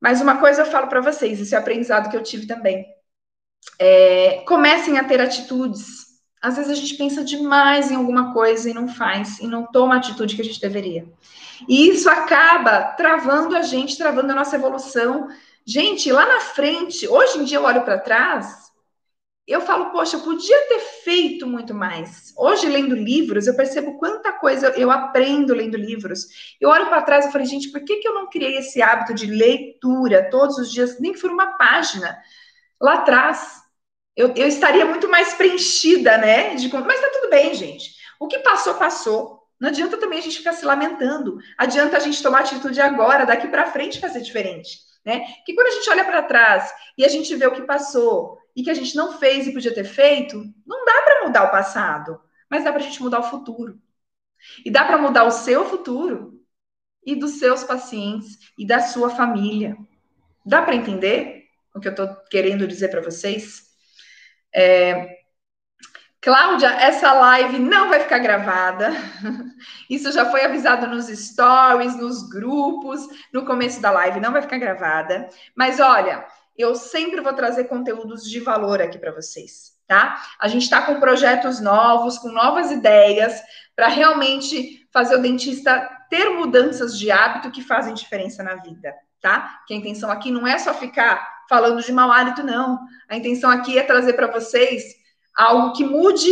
[0.00, 2.86] Mas uma coisa eu falo para vocês, esse é aprendizado que eu tive também.
[3.78, 6.06] É, comecem a ter atitudes.
[6.40, 9.94] Às vezes a gente pensa demais em alguma coisa e não faz, e não toma
[9.94, 11.04] a atitude que a gente deveria.
[11.66, 15.28] E isso acaba travando a gente, travando a nossa evolução,
[15.68, 18.72] Gente, lá na frente, hoje em dia eu olho para trás,
[19.46, 22.32] eu falo, poxa, eu podia ter feito muito mais.
[22.38, 26.54] Hoje, lendo livros, eu percebo quanta coisa eu aprendo lendo livros.
[26.58, 29.12] Eu olho para trás e falei, gente, por que, que eu não criei esse hábito
[29.12, 32.18] de leitura todos os dias, nem que for uma página?
[32.80, 33.60] Lá atrás,
[34.16, 36.54] eu, eu estaria muito mais preenchida, né?
[36.54, 37.90] De, mas tá tudo bem, gente.
[38.18, 39.46] O que passou, passou.
[39.60, 41.36] Não adianta também a gente ficar se lamentando.
[41.58, 45.24] Adianta a gente tomar atitude agora, daqui para frente fazer diferente né?
[45.46, 48.62] Que quando a gente olha para trás e a gente vê o que passou e
[48.62, 52.20] que a gente não fez e podia ter feito, não dá para mudar o passado,
[52.50, 53.80] mas dá para a gente mudar o futuro.
[54.66, 56.44] E dá para mudar o seu futuro
[57.06, 59.78] e dos seus pacientes e da sua família.
[60.44, 61.44] Dá para entender
[61.74, 63.62] o que eu estou querendo dizer para vocês?
[64.54, 65.17] É,
[66.28, 68.90] Cláudia, essa live não vai ficar gravada.
[69.88, 73.00] Isso já foi avisado nos stories, nos grupos,
[73.32, 75.30] no começo da live, não vai ficar gravada.
[75.56, 80.22] Mas olha, eu sempre vou trazer conteúdos de valor aqui para vocês, tá?
[80.38, 83.40] A gente está com projetos novos, com novas ideias,
[83.74, 89.60] para realmente fazer o dentista ter mudanças de hábito que fazem diferença na vida, tá?
[89.66, 92.78] Que a intenção aqui não é só ficar falando de mau hálito, não.
[93.08, 94.97] A intenção aqui é trazer para vocês
[95.38, 96.28] algo que mude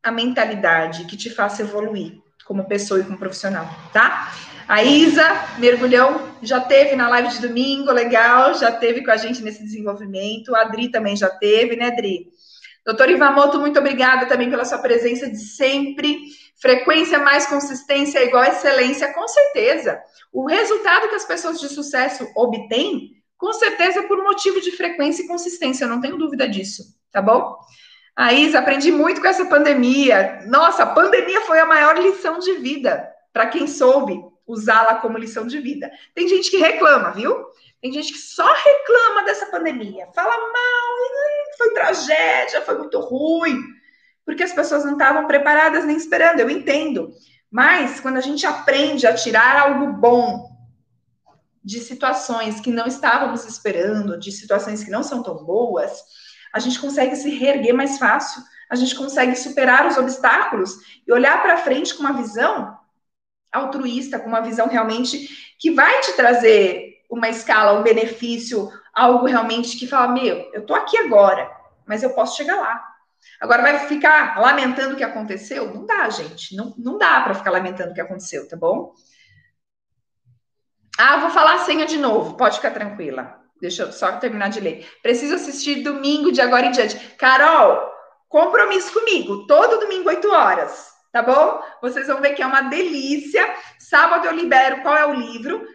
[0.00, 4.32] a mentalidade, que te faça evoluir como pessoa e como profissional, tá?
[4.68, 5.24] A Isa
[5.58, 10.54] Mergulhão já teve na live de domingo, legal, já teve com a gente nesse desenvolvimento.
[10.54, 12.28] A Adri também já teve, né, Adri?
[12.86, 16.20] Doutor Ivamoto, muito obrigada também pela sua presença de sempre.
[16.56, 20.00] Frequência mais consistência é igual excelência, com certeza.
[20.32, 25.24] O resultado que as pessoas de sucesso obtêm, com certeza, é por motivo de frequência
[25.24, 27.58] e consistência, eu não tenho dúvida disso tá bom?
[28.16, 30.42] A Isa, aprendi muito com essa pandemia.
[30.46, 35.46] Nossa, a pandemia foi a maior lição de vida para quem soube usá-la como lição
[35.46, 35.90] de vida.
[36.14, 37.34] Tem gente que reclama, viu?
[37.80, 43.58] Tem gente que só reclama dessa pandemia, fala mal, foi tragédia, foi muito ruim,
[44.24, 46.40] porque as pessoas não estavam preparadas nem esperando.
[46.40, 47.10] Eu entendo.
[47.50, 50.50] Mas quando a gente aprende a tirar algo bom
[51.64, 56.02] de situações que não estávamos esperando, de situações que não são tão boas,
[56.52, 61.42] a gente consegue se reerguer mais fácil, a gente consegue superar os obstáculos e olhar
[61.42, 62.78] para frente com uma visão
[63.52, 69.76] altruísta, com uma visão realmente que vai te trazer uma escala, um benefício, algo realmente
[69.76, 71.50] que fala: meu, eu tô aqui agora,
[71.86, 72.86] mas eu posso chegar lá.
[73.40, 75.74] Agora vai ficar lamentando o que aconteceu?
[75.74, 76.54] Não dá, gente.
[76.56, 78.94] Não, não dá para ficar lamentando o que aconteceu, tá bom?
[80.98, 82.36] Ah, vou falar a senha de novo.
[82.36, 83.40] Pode ficar tranquila.
[83.60, 84.88] Deixa eu só terminar de ler.
[85.02, 86.96] Preciso assistir domingo de agora em diante.
[87.16, 87.90] Carol,
[88.28, 89.46] compromisso comigo.
[89.46, 90.90] Todo domingo, 8 horas.
[91.12, 91.60] Tá bom?
[91.82, 93.44] Vocês vão ver que é uma delícia.
[93.78, 95.66] Sábado eu libero qual é o livro.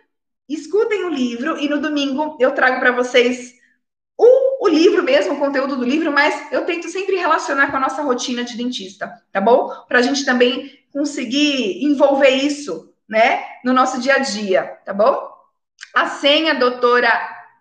[0.47, 3.53] Escutem o livro e no domingo eu trago para vocês
[4.17, 7.81] o, o livro mesmo, o conteúdo do livro, mas eu tento sempre relacionar com a
[7.81, 9.69] nossa rotina de dentista, tá bom?
[9.87, 15.29] Para a gente também conseguir envolver isso, né, no nosso dia a dia, tá bom?
[15.93, 17.11] A senha, doutora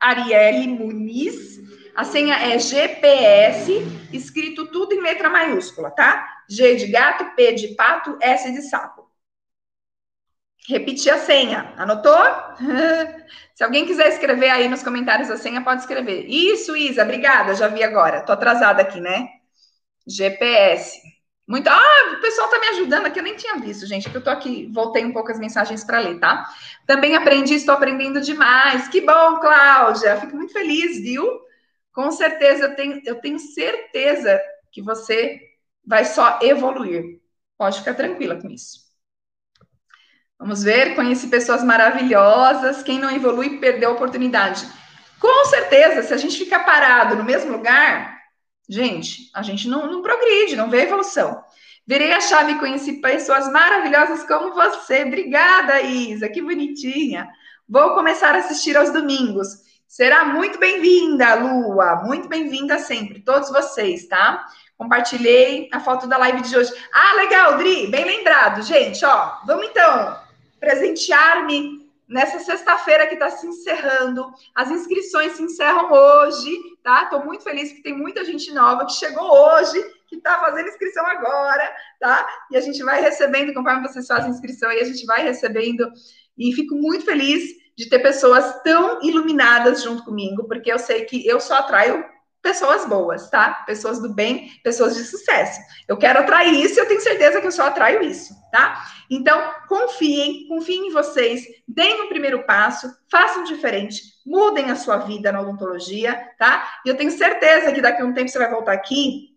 [0.05, 1.55] Arielle Muniz.
[1.95, 3.73] A senha é GPS,
[4.13, 6.27] escrito tudo em letra maiúscula, tá?
[6.49, 9.05] G de gato, P de pato, S de sapo.
[10.69, 11.73] repetir a senha.
[11.77, 12.15] Anotou?
[13.55, 16.27] Se alguém quiser escrever aí nos comentários a senha, pode escrever.
[16.27, 18.23] Isso, Isa, obrigada, já vi agora.
[18.23, 19.29] Tô atrasada aqui, né?
[20.07, 21.14] GPS.
[21.47, 21.69] Muito.
[21.69, 24.31] Ah, o pessoal tá me ajudando aqui, eu nem tinha visto, gente, que eu tô
[24.31, 26.49] aqui, voltei um pouco as mensagens para ler, tá?
[26.87, 28.89] Também aprendi, estou aprendendo demais.
[28.89, 30.19] Que bom, Cláudia.
[30.21, 31.27] Fico muito feliz, viu?
[31.93, 34.41] Com certeza, eu tenho, eu tenho certeza
[34.73, 35.41] que você
[35.87, 37.21] vai só evoluir.
[37.59, 38.85] Pode ficar tranquila com isso.
[40.39, 42.83] Vamos ver, conheci pessoas maravilhosas.
[42.83, 44.67] Quem não evolui perdeu a oportunidade.
[45.21, 48.14] Com certeza, se a gente ficar parado no mesmo lugar,
[48.69, 51.43] gente, a gente não, não progride, não vê evolução.
[51.87, 55.05] Virei a chave e conheci pessoas maravilhosas como você.
[55.05, 57.29] Obrigada, Isa, que bonitinha.
[57.69, 59.49] Vou começar a assistir aos domingos.
[59.87, 62.03] Será muito bem-vinda, Lua.
[62.05, 64.47] Muito bem-vinda sempre, todos vocês, tá?
[64.77, 66.73] Compartilhei a foto da live de hoje.
[66.93, 69.05] Ah, legal, Dri, bem lembrado, gente.
[69.05, 70.19] Ó, vamos então
[70.59, 74.33] presentear-me nessa sexta-feira que está se encerrando.
[74.55, 76.51] As inscrições se encerram hoje,
[76.83, 77.05] tá?
[77.05, 81.07] Estou muito feliz que tem muita gente nova que chegou hoje, que está fazendo inscrição
[81.07, 82.27] agora, tá?
[82.51, 85.91] E a gente vai recebendo, conforme vocês fazem inscrição aí, a gente vai recebendo.
[86.37, 87.43] E fico muito feliz
[87.77, 92.05] de ter pessoas tão iluminadas junto comigo, porque eu sei que eu só atraio
[92.45, 93.65] pessoas boas, tá?
[93.67, 95.59] Pessoas do bem, pessoas de sucesso.
[95.89, 98.85] Eu quero atrair isso e eu tenho certeza que eu só atraio isso, tá?
[99.11, 101.43] Então, confiem, confiem em vocês,
[101.75, 106.81] deem o primeiro passo, façam diferente, mudem a sua vida na odontologia, tá?
[106.85, 109.31] E eu tenho certeza que daqui a um tempo você vai voltar aqui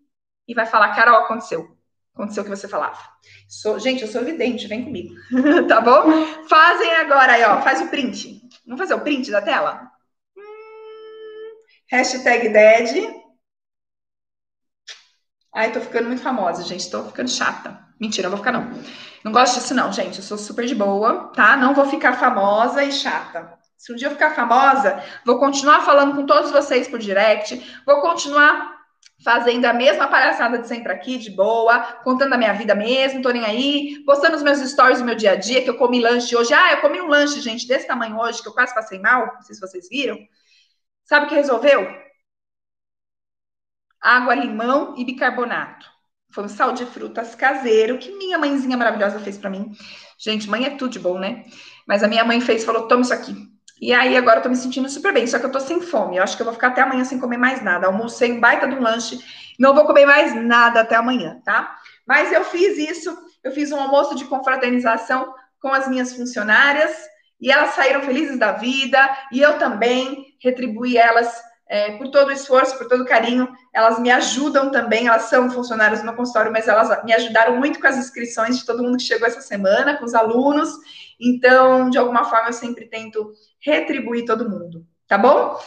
[0.48, 1.76] e vai falar, Carol, aconteceu.
[2.14, 3.00] Aconteceu o que você falava.
[3.48, 5.14] Sou, gente, eu sou evidente, vem comigo.
[5.68, 6.26] tá bom?
[6.48, 7.62] Fazem agora aí, ó.
[7.62, 8.42] Faz o print.
[8.66, 9.92] Vamos fazer o print da tela?
[11.92, 13.14] Hashtag Dead.
[15.54, 16.90] Ai, tô ficando muito famosa, gente.
[16.90, 17.86] Tô ficando chata.
[18.00, 18.72] Mentira, não vou ficar, não.
[19.24, 20.18] Não gosto disso, não, gente.
[20.18, 21.58] Eu sou super de boa, tá?
[21.58, 23.58] Não vou ficar famosa e chata.
[23.78, 28.02] Se um dia eu ficar famosa, vou continuar falando com todos vocês por direct, vou
[28.02, 28.76] continuar
[29.24, 33.30] fazendo a mesma palhaçada de sempre aqui, de boa, contando a minha vida mesmo, tô
[33.30, 36.36] nem aí, postando os meus stories do meu dia a dia, que eu comi lanche
[36.36, 36.54] hoje.
[36.54, 39.42] Ah, eu comi um lanche, gente, desse tamanho hoje, que eu quase passei mal, não
[39.42, 40.18] sei se vocês viram.
[41.04, 41.88] Sabe o que resolveu?
[44.02, 45.97] Água, limão e bicarbonato.
[46.38, 49.72] Foi um sal de frutas caseiro que minha mãezinha maravilhosa fez para mim.
[50.20, 51.46] Gente, mãe é tudo de bom, né?
[51.88, 53.36] Mas a minha mãe fez, falou: toma isso aqui.
[53.82, 56.18] E aí agora eu tô me sentindo super bem, só que eu tô sem fome.
[56.18, 57.88] Eu acho que eu vou ficar até amanhã sem comer mais nada.
[57.88, 59.20] Almocei um baita de um lanche,
[59.58, 61.76] não vou comer mais nada até amanhã, tá?
[62.08, 66.96] Mas eu fiz isso, eu fiz um almoço de confraternização com as minhas funcionárias
[67.42, 69.00] e elas saíram felizes da vida
[69.32, 73.48] e eu também retribuir elas é, por todo o esforço, por todo o carinho.
[73.74, 77.80] Elas me ajudam também, elas são funcionárias do meu consultório, mas elas me ajudaram muito
[77.80, 80.70] com as inscrições de todo mundo que chegou essa semana, com os alunos.
[81.20, 85.60] Então, de alguma forma, eu sempre tento retribuir todo mundo, tá bom?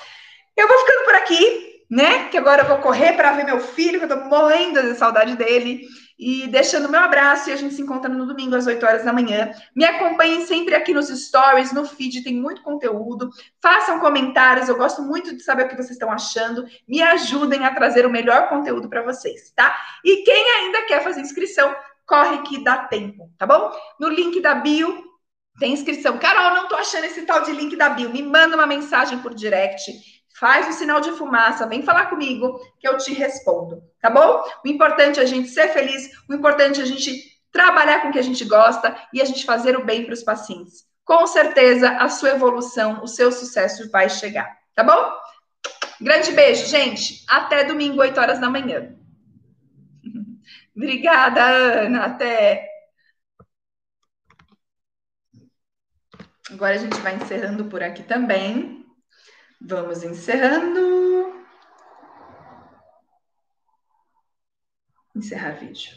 [0.56, 2.28] Eu vou ficando por aqui, né?
[2.28, 5.36] Que agora eu vou correr para ver meu filho, que eu tô morrendo de saudade
[5.36, 5.86] dele.
[6.20, 9.12] E deixando meu abraço e a gente se encontra no domingo às 8 horas da
[9.12, 9.50] manhã.
[9.74, 13.30] Me acompanhem sempre aqui nos stories, no feed, tem muito conteúdo.
[13.62, 16.66] Façam comentários, eu gosto muito de saber o que vocês estão achando.
[16.86, 19.74] Me ajudem a trazer o melhor conteúdo para vocês, tá?
[20.04, 21.74] E quem ainda quer fazer inscrição,
[22.06, 23.72] corre que dá tempo, tá bom?
[23.98, 25.02] No link da bio
[25.58, 26.18] tem inscrição.
[26.18, 28.10] Carol, não tô achando esse tal de link da bio.
[28.10, 32.88] Me manda uma mensagem por direct faz o sinal de fumaça, vem falar comigo que
[32.88, 34.42] eu te respondo, tá bom?
[34.64, 37.12] O importante é a gente ser feliz, o importante é a gente
[37.52, 40.22] trabalhar com o que a gente gosta e a gente fazer o bem para os
[40.22, 40.84] pacientes.
[41.04, 45.20] Com certeza a sua evolução, o seu sucesso vai chegar, tá bom?
[46.00, 47.22] Grande beijo, gente.
[47.28, 48.96] Até domingo, 8 horas da manhã.
[50.74, 52.06] Obrigada, Ana.
[52.06, 52.66] Até.
[56.50, 58.79] Agora a gente vai encerrando por aqui também.
[59.60, 61.44] Vamos encerrando.
[65.14, 65.92] Encerrar vídeo.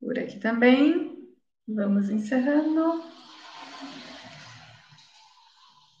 [0.00, 1.36] Por aqui também.
[1.68, 3.19] Vamos encerrando.